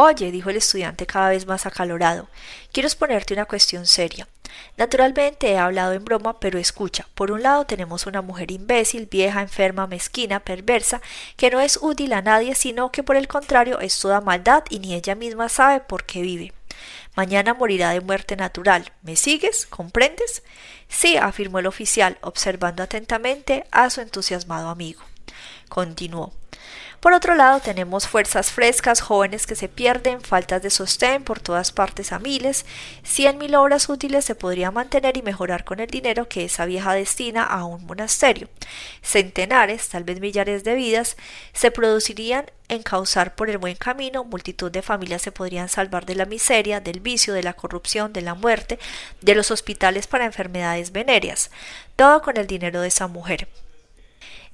Oye, 0.00 0.30
dijo 0.30 0.48
el 0.48 0.56
estudiante 0.56 1.06
cada 1.06 1.30
vez 1.30 1.44
más 1.44 1.66
acalorado, 1.66 2.28
quiero 2.70 2.86
exponerte 2.86 3.34
una 3.34 3.46
cuestión 3.46 3.84
seria. 3.84 4.28
Naturalmente 4.76 5.50
he 5.50 5.58
hablado 5.58 5.92
en 5.92 6.04
broma, 6.04 6.38
pero 6.38 6.56
escucha, 6.56 7.08
por 7.16 7.32
un 7.32 7.42
lado 7.42 7.66
tenemos 7.66 8.06
una 8.06 8.22
mujer 8.22 8.52
imbécil, 8.52 9.06
vieja, 9.06 9.42
enferma, 9.42 9.88
mezquina, 9.88 10.38
perversa, 10.38 11.00
que 11.36 11.50
no 11.50 11.58
es 11.58 11.80
útil 11.82 12.12
a 12.12 12.22
nadie, 12.22 12.54
sino 12.54 12.92
que 12.92 13.02
por 13.02 13.16
el 13.16 13.26
contrario 13.26 13.80
es 13.80 13.98
toda 13.98 14.20
maldad 14.20 14.62
y 14.70 14.78
ni 14.78 14.94
ella 14.94 15.16
misma 15.16 15.48
sabe 15.48 15.80
por 15.80 16.04
qué 16.04 16.22
vive. 16.22 16.52
Mañana 17.16 17.54
morirá 17.54 17.90
de 17.90 18.00
muerte 18.00 18.36
natural. 18.36 18.92
¿Me 19.02 19.16
sigues? 19.16 19.66
¿Comprendes? 19.66 20.44
Sí, 20.88 21.16
afirmó 21.16 21.58
el 21.58 21.66
oficial, 21.66 22.18
observando 22.20 22.84
atentamente 22.84 23.66
a 23.72 23.90
su 23.90 24.00
entusiasmado 24.00 24.68
amigo. 24.68 25.02
Continuó. 25.68 26.32
Por 27.00 27.12
otro 27.12 27.36
lado, 27.36 27.60
tenemos 27.60 28.08
fuerzas 28.08 28.50
frescas, 28.50 29.00
jóvenes 29.00 29.46
que 29.46 29.54
se 29.54 29.68
pierden, 29.68 30.20
faltas 30.20 30.62
de 30.62 30.70
sostén 30.70 31.22
por 31.22 31.38
todas 31.38 31.70
partes 31.70 32.10
a 32.10 32.18
miles. 32.18 32.66
Cien 33.04 33.38
mil 33.38 33.54
obras 33.54 33.88
útiles 33.88 34.24
se 34.24 34.34
podría 34.34 34.72
mantener 34.72 35.16
y 35.16 35.22
mejorar 35.22 35.64
con 35.64 35.78
el 35.78 35.86
dinero 35.86 36.28
que 36.28 36.44
esa 36.44 36.66
vieja 36.66 36.94
destina 36.94 37.44
a 37.44 37.64
un 37.64 37.86
monasterio. 37.86 38.48
Centenares, 39.00 39.88
tal 39.88 40.02
vez 40.02 40.18
millares 40.18 40.64
de 40.64 40.74
vidas, 40.74 41.16
se 41.52 41.70
producirían 41.70 42.46
en 42.68 42.82
causar 42.82 43.36
por 43.36 43.48
el 43.48 43.58
buen 43.58 43.76
camino, 43.76 44.24
multitud 44.24 44.70
de 44.72 44.82
familias 44.82 45.22
se 45.22 45.30
podrían 45.30 45.68
salvar 45.68 46.04
de 46.04 46.16
la 46.16 46.26
miseria, 46.26 46.80
del 46.80 46.98
vicio, 46.98 47.32
de 47.32 47.44
la 47.44 47.52
corrupción, 47.52 48.12
de 48.12 48.22
la 48.22 48.34
muerte, 48.34 48.80
de 49.20 49.36
los 49.36 49.52
hospitales 49.52 50.08
para 50.08 50.26
enfermedades 50.26 50.90
venéreas, 50.90 51.52
todo 51.94 52.22
con 52.22 52.36
el 52.38 52.48
dinero 52.48 52.80
de 52.80 52.88
esa 52.88 53.06
mujer. 53.06 53.46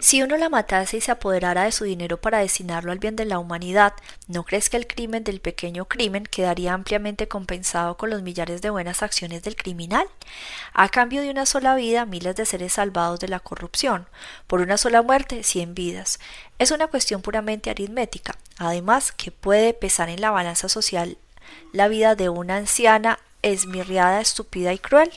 Si 0.00 0.22
uno 0.22 0.36
la 0.36 0.48
matase 0.48 0.96
y 0.96 1.00
se 1.00 1.12
apoderara 1.12 1.64
de 1.64 1.72
su 1.72 1.84
dinero 1.84 2.20
para 2.20 2.38
destinarlo 2.38 2.90
al 2.90 2.98
bien 2.98 3.14
de 3.14 3.24
la 3.24 3.38
humanidad, 3.38 3.94
¿no 4.26 4.42
crees 4.42 4.68
que 4.68 4.76
el 4.76 4.86
crimen 4.86 5.22
del 5.22 5.40
pequeño 5.40 5.84
crimen 5.84 6.24
quedaría 6.24 6.74
ampliamente 6.74 7.28
compensado 7.28 7.96
con 7.96 8.10
los 8.10 8.22
millares 8.22 8.60
de 8.60 8.70
buenas 8.70 9.02
acciones 9.02 9.42
del 9.44 9.56
criminal? 9.56 10.06
A 10.72 10.88
cambio 10.88 11.22
de 11.22 11.30
una 11.30 11.46
sola 11.46 11.76
vida, 11.76 12.06
miles 12.06 12.34
de 12.34 12.44
seres 12.44 12.72
salvados 12.74 13.20
de 13.20 13.28
la 13.28 13.38
corrupción. 13.38 14.08
Por 14.48 14.60
una 14.60 14.78
sola 14.78 15.00
muerte, 15.00 15.44
cien 15.44 15.74
vidas. 15.74 16.18
Es 16.58 16.72
una 16.72 16.88
cuestión 16.88 17.22
puramente 17.22 17.70
aritmética. 17.70 18.36
Además, 18.58 19.12
que 19.12 19.30
puede 19.30 19.74
pesar 19.74 20.08
en 20.08 20.20
la 20.20 20.32
balanza 20.32 20.68
social 20.68 21.18
la 21.72 21.88
vida 21.88 22.14
de 22.14 22.28
una 22.28 22.56
anciana 22.56 23.20
esmirriada, 23.42 24.20
estúpida 24.20 24.72
y 24.72 24.78
cruel. 24.78 25.10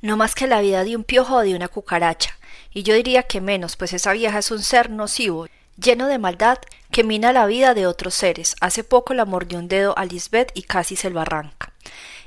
No 0.00 0.16
más 0.16 0.34
que 0.34 0.46
la 0.46 0.60
vida 0.60 0.84
de 0.84 0.96
un 0.96 1.04
piojo 1.04 1.36
o 1.36 1.42
de 1.42 1.54
una 1.54 1.68
cucaracha 1.68 2.36
y 2.76 2.82
yo 2.82 2.92
diría 2.92 3.22
que 3.22 3.40
menos, 3.40 3.74
pues 3.74 3.94
esa 3.94 4.12
vieja 4.12 4.38
es 4.38 4.50
un 4.50 4.62
ser 4.62 4.90
nocivo, 4.90 5.46
lleno 5.78 6.08
de 6.08 6.18
maldad, 6.18 6.58
que 6.90 7.04
mina 7.04 7.32
la 7.32 7.46
vida 7.46 7.72
de 7.72 7.86
otros 7.86 8.12
seres. 8.12 8.54
Hace 8.60 8.84
poco 8.84 9.14
la 9.14 9.24
mordió 9.24 9.58
un 9.58 9.66
dedo 9.66 9.96
a 9.96 10.04
Lisbeth 10.04 10.50
y 10.52 10.60
casi 10.60 10.94
se 10.94 11.08
lo 11.08 11.22
arranca. 11.22 11.72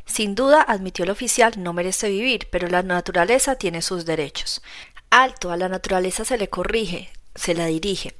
Sin 0.07 0.33
duda, 0.33 0.63
admitió 0.63 1.03
el 1.05 1.11
oficial, 1.11 1.53
no 1.57 1.71
merece 1.71 2.09
vivir, 2.09 2.47
pero 2.49 2.67
la 2.67 2.81
naturaleza 2.81 3.57
tiene 3.57 3.83
sus 3.83 4.07
derechos. 4.07 4.63
Alto, 5.11 5.51
a 5.51 5.55
la 5.55 5.69
naturaleza 5.69 6.25
se 6.25 6.39
le 6.39 6.49
corrige, 6.49 7.11
se 7.35 7.53
la 7.53 7.67
dirige. 7.67 8.15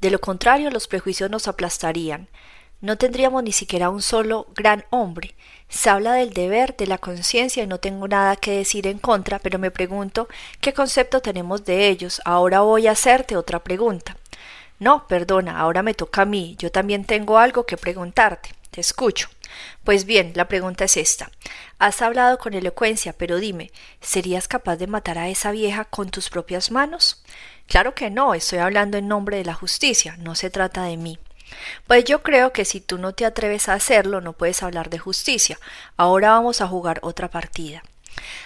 De 0.00 0.08
lo 0.08 0.22
contrario, 0.22 0.70
los 0.70 0.88
prejuicios 0.88 1.28
nos 1.28 1.48
aplastarían. 1.48 2.30
No 2.80 2.96
tendríamos 2.96 3.42
ni 3.42 3.52
siquiera 3.52 3.90
un 3.90 4.00
solo 4.00 4.46
gran 4.54 4.86
hombre. 4.88 5.34
Se 5.74 5.90
habla 5.90 6.12
del 6.12 6.32
deber, 6.32 6.76
de 6.76 6.86
la 6.86 6.98
conciencia 6.98 7.64
y 7.64 7.66
no 7.66 7.80
tengo 7.80 8.06
nada 8.06 8.36
que 8.36 8.52
decir 8.52 8.86
en 8.86 9.00
contra, 9.00 9.40
pero 9.40 9.58
me 9.58 9.72
pregunto 9.72 10.28
qué 10.60 10.72
concepto 10.72 11.20
tenemos 11.20 11.64
de 11.64 11.88
ellos. 11.88 12.22
Ahora 12.24 12.60
voy 12.60 12.86
a 12.86 12.92
hacerte 12.92 13.36
otra 13.36 13.58
pregunta. 13.58 14.16
No, 14.78 15.08
perdona, 15.08 15.58
ahora 15.58 15.82
me 15.82 15.92
toca 15.92 16.22
a 16.22 16.26
mí. 16.26 16.54
Yo 16.60 16.70
también 16.70 17.04
tengo 17.04 17.38
algo 17.38 17.66
que 17.66 17.76
preguntarte. 17.76 18.50
Te 18.70 18.80
escucho. 18.80 19.28
Pues 19.82 20.04
bien, 20.04 20.30
la 20.36 20.46
pregunta 20.46 20.84
es 20.84 20.96
esta. 20.96 21.32
Has 21.80 22.02
hablado 22.02 22.38
con 22.38 22.54
elocuencia, 22.54 23.12
pero 23.12 23.38
dime, 23.38 23.72
¿serías 24.00 24.46
capaz 24.46 24.76
de 24.76 24.86
matar 24.86 25.18
a 25.18 25.28
esa 25.28 25.50
vieja 25.50 25.84
con 25.84 26.08
tus 26.08 26.30
propias 26.30 26.70
manos? 26.70 27.24
Claro 27.66 27.96
que 27.96 28.10
no, 28.10 28.34
estoy 28.34 28.60
hablando 28.60 28.96
en 28.96 29.08
nombre 29.08 29.38
de 29.38 29.44
la 29.44 29.54
justicia, 29.54 30.16
no 30.18 30.36
se 30.36 30.50
trata 30.50 30.84
de 30.84 30.96
mí. 30.96 31.18
Pues 31.86 32.04
yo 32.04 32.22
creo 32.22 32.52
que 32.52 32.64
si 32.64 32.80
tú 32.80 32.98
no 32.98 33.12
te 33.12 33.24
atreves 33.24 33.68
a 33.68 33.74
hacerlo, 33.74 34.20
no 34.20 34.32
puedes 34.32 34.62
hablar 34.62 34.90
de 34.90 34.98
justicia. 34.98 35.58
Ahora 35.96 36.30
vamos 36.30 36.60
a 36.60 36.66
jugar 36.66 36.98
otra 37.02 37.28
partida. 37.28 37.82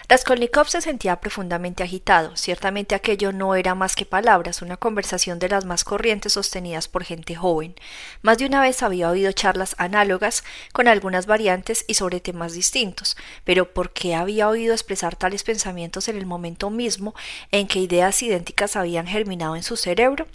Raskolnikov 0.08 0.68
se 0.68 0.80
sentía 0.80 1.20
profundamente 1.20 1.82
agitado. 1.82 2.36
Ciertamente 2.36 2.94
aquello 2.94 3.32
no 3.32 3.54
era 3.54 3.74
más 3.74 3.94
que 3.94 4.06
palabras, 4.06 4.62
una 4.62 4.76
conversación 4.76 5.38
de 5.38 5.48
las 5.48 5.64
más 5.64 5.84
corrientes 5.84 6.32
sostenidas 6.32 6.88
por 6.88 7.04
gente 7.04 7.34
joven. 7.34 7.74
Más 8.22 8.38
de 8.38 8.46
una 8.46 8.62
vez 8.62 8.82
había 8.82 9.10
oído 9.10 9.32
charlas 9.32 9.74
análogas 9.78 10.44
con 10.72 10.88
algunas 10.88 11.26
variantes 11.26 11.84
y 11.86 11.94
sobre 11.94 12.20
temas 12.20 12.54
distintos, 12.54 13.16
pero 13.44 13.72
¿por 13.72 13.92
qué 13.92 14.14
había 14.14 14.48
oído 14.48 14.72
expresar 14.72 15.16
tales 15.16 15.44
pensamientos 15.44 16.08
en 16.08 16.16
el 16.16 16.26
momento 16.26 16.70
mismo 16.70 17.14
en 17.50 17.66
que 17.66 17.80
ideas 17.80 18.22
idénticas 18.22 18.76
habían 18.76 19.06
germinado 19.06 19.56
en 19.56 19.62
su 19.62 19.76
cerebro? 19.76 20.26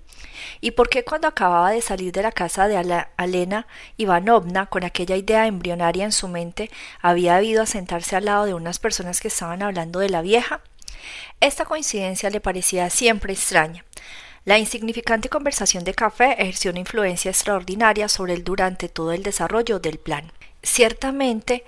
¿Y 0.62 0.72
por 0.72 0.90
qué 0.90 1.04
cuando 1.04 1.28
acababa 1.28 1.72
de 1.72 1.82
salir 1.82 2.12
de 2.12 2.22
la 2.22 2.32
casa 2.32 2.68
de 2.68 3.06
Alena 3.18 3.68
Ivanovna 3.98 4.68
con 4.68 4.84
aquella 4.84 5.16
idea 5.16 5.48
embrionaria 5.48 6.06
en 6.06 6.12
su 6.12 6.28
mente 6.28 6.70
había 7.02 7.36
debido 7.36 7.64
a 7.64 7.68
sentarse 7.68 8.16
al 8.16 8.26
lado 8.26 8.46
de 8.46 8.54
unas 8.54 8.80
personas 8.80 9.20
que 9.24 9.30
estaban 9.30 9.64
hablando 9.64 10.00
de 10.00 10.10
la 10.10 10.22
vieja? 10.22 10.62
Esta 11.40 11.66
coincidencia 11.66 12.30
le 12.30 12.42
parecía 12.42 12.90
siempre 12.90 13.34
extraña. 13.34 13.84
La 14.46 14.60
insignificante 14.60 15.30
conversación 15.30 15.86
de 15.86 15.94
café 15.94 16.34
ejerció 16.38 16.72
una 16.72 16.82
influencia 16.82 17.32
extraordinaria 17.32 18.10
sobre 18.10 18.34
él 18.34 18.44
durante 18.44 18.90
todo 18.90 19.14
el 19.14 19.24
desarrollo 19.24 19.80
del 19.80 19.98
plan. 19.98 20.32
Ciertamente 20.62 21.64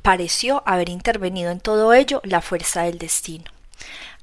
pareció 0.00 0.62
haber 0.64 0.88
intervenido 0.88 1.50
en 1.50 1.60
todo 1.60 1.92
ello 1.92 2.22
la 2.24 2.40
fuerza 2.40 2.84
del 2.84 2.98
destino. 2.98 3.44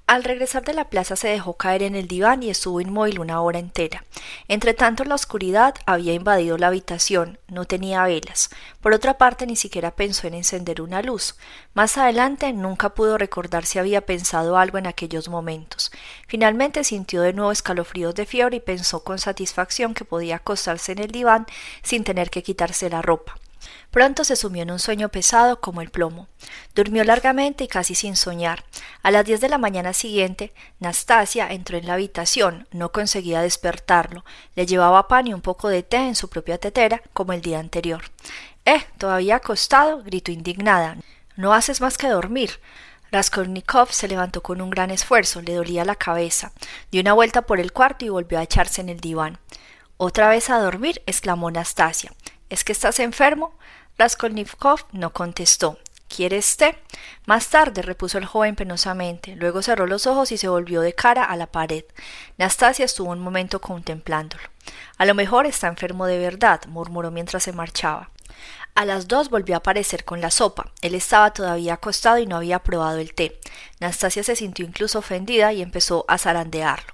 Al 0.08 0.24
regresar 0.24 0.64
de 0.64 0.76
la 0.76 0.90
plaza 0.90 1.16
se 1.16 1.30
dejó 1.30 1.58
caer 1.58 1.82
en 1.82 1.96
el 1.96 2.08
diván 2.08 2.44
y 2.44 2.52
estuvo 2.52 2.80
inmóvil 2.80 3.20
una 3.20 3.42
hora 3.42 3.58
entera. 3.58 4.06
Entre 4.48 4.76
tanto 4.76 5.04
la 5.04 5.16
oscuridad 5.16 5.74
había 5.88 6.14
invadido 6.14 6.60
la 6.60 6.68
habitación, 6.68 7.40
no 7.48 7.66
tenía 7.66 8.04
velas. 8.04 8.52
Por 8.82 8.94
otra 8.94 9.18
parte 9.18 9.48
ni 9.48 9.56
siquiera 9.56 9.96
pensó 9.96 10.28
en 10.28 10.36
encender 10.36 10.80
una 10.80 11.02
luz. 11.02 11.36
Más 11.74 11.98
adelante 11.98 12.54
nunca 12.54 12.90
pudo 12.90 13.18
recordar 13.18 13.66
si 13.66 13.80
había 13.80 14.06
pensado 14.06 14.58
algo 14.58 14.78
en 14.78 14.86
aquellos 14.86 15.28
momentos. 15.28 15.92
Finalmente 16.28 16.84
sintió 16.84 17.24
de 17.24 17.34
nuevo 17.34 17.52
escalofríos 17.52 18.14
de 18.14 18.28
fiebre 18.28 18.58
y 18.58 18.60
pensó 18.60 19.04
con 19.04 19.18
satisfacción 19.18 19.96
que 19.96 20.06
podía 20.06 20.36
acostarse 20.36 20.92
en 20.92 21.00
el 21.00 21.10
diván 21.10 21.48
sin 21.82 22.04
tener 22.04 22.30
que 22.30 22.44
quitarse 22.44 22.92
la 22.92 23.02
ropa. 23.02 23.40
Pronto 23.92 24.24
se 24.24 24.36
sumió 24.36 24.64
en 24.64 24.72
un 24.72 24.80
sueño 24.80 25.10
pesado 25.10 25.62
como 25.62 25.82
el 25.82 25.90
plomo. 25.90 26.28
Durmió 26.74 27.04
largamente 27.04 27.64
y 27.64 27.68
casi 27.68 27.96
sin 27.96 28.16
soñar. 28.16 28.64
A 29.04 29.12
las 29.12 29.26
diez 29.26 29.42
de 29.42 29.50
la 29.50 29.58
mañana 29.58 29.94
siguiente, 29.94 30.54
Nastasia 30.80 31.52
entró 31.52 31.78
en 31.78 31.88
la 31.88 31.94
habitación. 31.94 32.68
No 32.72 32.92
conseguía 32.92 33.42
despertarlo. 33.42 34.26
Le 34.56 34.66
llevaba 34.66 35.08
pan 35.08 35.28
y 35.28 35.34
un 35.34 35.42
poco 35.42 35.70
de 35.70 35.84
té 35.84 35.98
en 35.98 36.16
su 36.16 36.30
propia 36.30 36.58
tetera, 36.58 37.02
como 37.14 37.34
el 37.34 37.42
día 37.42 37.60
anterior. 37.60 38.04
Eh, 38.66 38.84
todavía 38.98 39.38
acostado, 39.38 40.04
gritó 40.04 40.32
indignada. 40.32 40.98
No 41.36 41.54
haces 41.54 41.82
más 41.82 41.98
que 41.98 42.08
dormir. 42.08 42.60
Raskolnikov 43.12 43.92
se 43.92 44.08
levantó 44.08 44.42
con 44.42 44.62
un 44.62 44.70
gran 44.70 44.92
esfuerzo, 44.92 45.42
le 45.42 45.56
dolía 45.56 45.86
la 45.86 45.96
cabeza, 45.96 46.52
dio 46.92 47.02
una 47.02 47.14
vuelta 47.14 47.44
por 47.44 47.60
el 47.60 47.72
cuarto 47.72 48.04
y 48.04 48.10
volvió 48.10 48.40
a 48.40 48.44
echarse 48.44 48.82
en 48.82 48.90
el 48.90 49.00
diván. 49.00 49.40
¿Otra 49.98 50.28
vez 50.28 50.50
a 50.50 50.60
dormir? 50.60 51.02
exclamó 51.06 51.50
Nastasia. 51.52 52.12
¿Es 52.50 52.64
que 52.64 52.72
estás 52.72 53.00
enfermo? 53.00 53.58
Raskolnikov 53.98 54.82
no 54.92 55.12
contestó. 55.12 55.80
¿Quieres 56.08 56.58
té? 56.58 56.78
Más 57.26 57.50
tarde, 57.50 57.82
repuso 57.82 58.18
el 58.18 58.26
joven 58.26 58.56
penosamente. 58.56 59.36
Luego 59.36 59.62
cerró 59.62 59.88
los 59.88 60.06
ojos 60.06 60.32
y 60.32 60.38
se 60.38 60.48
volvió 60.48 60.82
de 60.82 60.94
cara 60.94 61.24
a 61.24 61.36
la 61.36 61.48
pared. 61.48 61.84
Nastasia 62.38 62.86
estuvo 62.86 63.12
un 63.12 63.20
momento 63.20 63.60
contemplándolo. 63.60 64.44
A 64.98 65.06
lo 65.06 65.16
mejor 65.16 65.46
está 65.46 65.68
enfermo 65.68 66.06
de 66.06 66.20
verdad, 66.20 66.62
murmuró 66.68 67.10
mientras 67.10 67.44
se 67.44 67.54
marchaba. 67.54 68.12
A 68.76 68.86
las 68.86 69.08
dos 69.08 69.30
volvió 69.30 69.56
a 69.56 69.60
aparecer 69.60 70.06
con 70.06 70.22
la 70.22 70.30
sopa. 70.30 70.72
Él 70.82 70.96
estaba 70.96 71.32
todavía 71.32 71.74
acostado 71.76 72.20
y 72.20 72.28
no 72.28 72.36
había 72.36 72.60
probado 72.60 73.00
el 73.00 73.14
té. 73.14 73.40
Nastasia 73.80 74.24
se 74.24 74.36
sintió 74.36 74.66
incluso 74.66 75.00
ofendida 75.00 75.54
y 75.54 75.62
empezó 75.62 76.06
a 76.08 76.18
zarandearlo. 76.18 76.94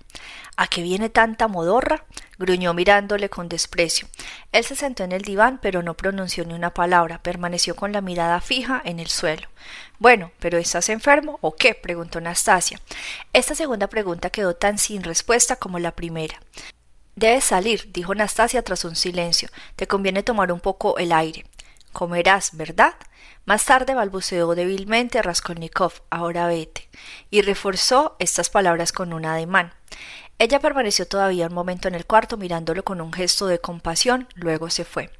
¿A 0.58 0.68
qué 0.68 0.82
viene 0.82 1.10
tanta 1.10 1.48
modorra? 1.48 2.06
gruñó 2.38 2.74
mirándole 2.74 3.30
con 3.30 3.50
desprecio. 3.50 4.08
Él 4.52 4.64
se 4.64 4.76
sentó 4.76 5.04
en 5.04 5.12
el 5.12 5.22
diván, 5.22 5.60
pero 5.62 5.84
no 5.84 5.96
pronunció 5.96 6.44
ni 6.46 6.54
una 6.54 6.74
palabra, 6.74 7.22
permaneció 7.22 7.76
con 7.76 7.92
la 7.92 8.02
mirada 8.02 8.42
fija 8.42 8.82
en 8.84 9.00
el 9.00 9.08
suelo. 9.08 9.48
Bueno, 10.00 10.32
¿pero 10.40 10.58
estás 10.58 10.90
enfermo 10.90 11.38
o 11.42 11.56
qué? 11.56 11.76
preguntó 11.76 12.18
Anastasia. 12.18 12.80
Esta 13.34 13.56
segunda 13.56 13.88
pregunta 13.88 14.30
quedó 14.30 14.56
tan 14.56 14.78
sin 14.78 15.04
respuesta 15.04 15.56
como 15.56 15.80
la 15.80 15.92
primera. 15.92 16.42
Debes 17.16 17.44
salir, 17.44 17.92
dijo 17.92 18.14
Anastasia 18.14 18.64
tras 18.64 18.86
un 18.86 18.96
silencio. 18.96 19.50
Te 19.76 19.88
conviene 19.88 20.24
tomar 20.24 20.52
un 20.52 20.60
poco 20.60 20.98
el 20.98 21.12
aire. 21.12 21.46
Comerás, 21.92 22.56
¿verdad? 22.58 22.96
Más 23.46 23.66
tarde 23.66 23.96
balbuceó 23.96 24.54
débilmente 24.56 25.22
Raskolnikov, 25.22 25.94
ahora 26.10 26.48
vete, 26.48 26.88
y 27.30 27.42
reforzó 27.42 28.16
estas 28.20 28.50
palabras 28.50 28.92
con 28.92 29.14
un 29.14 29.26
ademán. 29.26 29.74
Ella 30.42 30.60
permaneció 30.60 31.08
todavía 31.08 31.46
un 31.46 31.54
momento 31.54 31.88
en 31.88 31.94
el 31.94 32.08
cuarto 32.08 32.36
mirándolo 32.36 32.84
con 32.84 33.00
un 33.00 33.14
gesto 33.14 33.46
de 33.46 33.60
compasión, 33.60 34.28
luego 34.34 34.72
se 34.72 34.86
fue. 34.86 35.12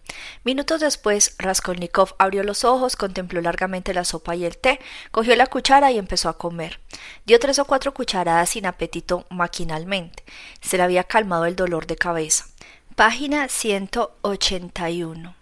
Minutos 0.44 0.82
después, 0.82 1.36
Raskolnikov 1.38 2.16
abrió 2.18 2.42
los 2.42 2.66
ojos, 2.66 2.96
contempló 2.96 3.40
largamente 3.40 3.94
la 3.94 4.04
sopa 4.04 4.36
y 4.36 4.46
el 4.46 4.58
té, 4.58 4.80
cogió 5.12 5.36
la 5.36 5.46
cuchara 5.46 5.92
y 5.92 6.00
empezó 6.00 6.28
a 6.28 6.40
comer. 6.40 6.80
Dio 7.24 7.40
tres 7.40 7.60
o 7.60 7.66
cuatro 7.66 7.94
cucharadas 7.94 8.50
sin 8.50 8.66
apetito 8.66 9.28
maquinalmente. 9.30 10.24
Se 10.60 10.78
le 10.78 10.84
había 10.84 11.04
calmado 11.04 11.46
el 11.46 11.56
dolor 11.56 11.86
de 11.86 11.98
cabeza. 11.98 12.48
Página 12.96 13.48
181. 13.48 15.36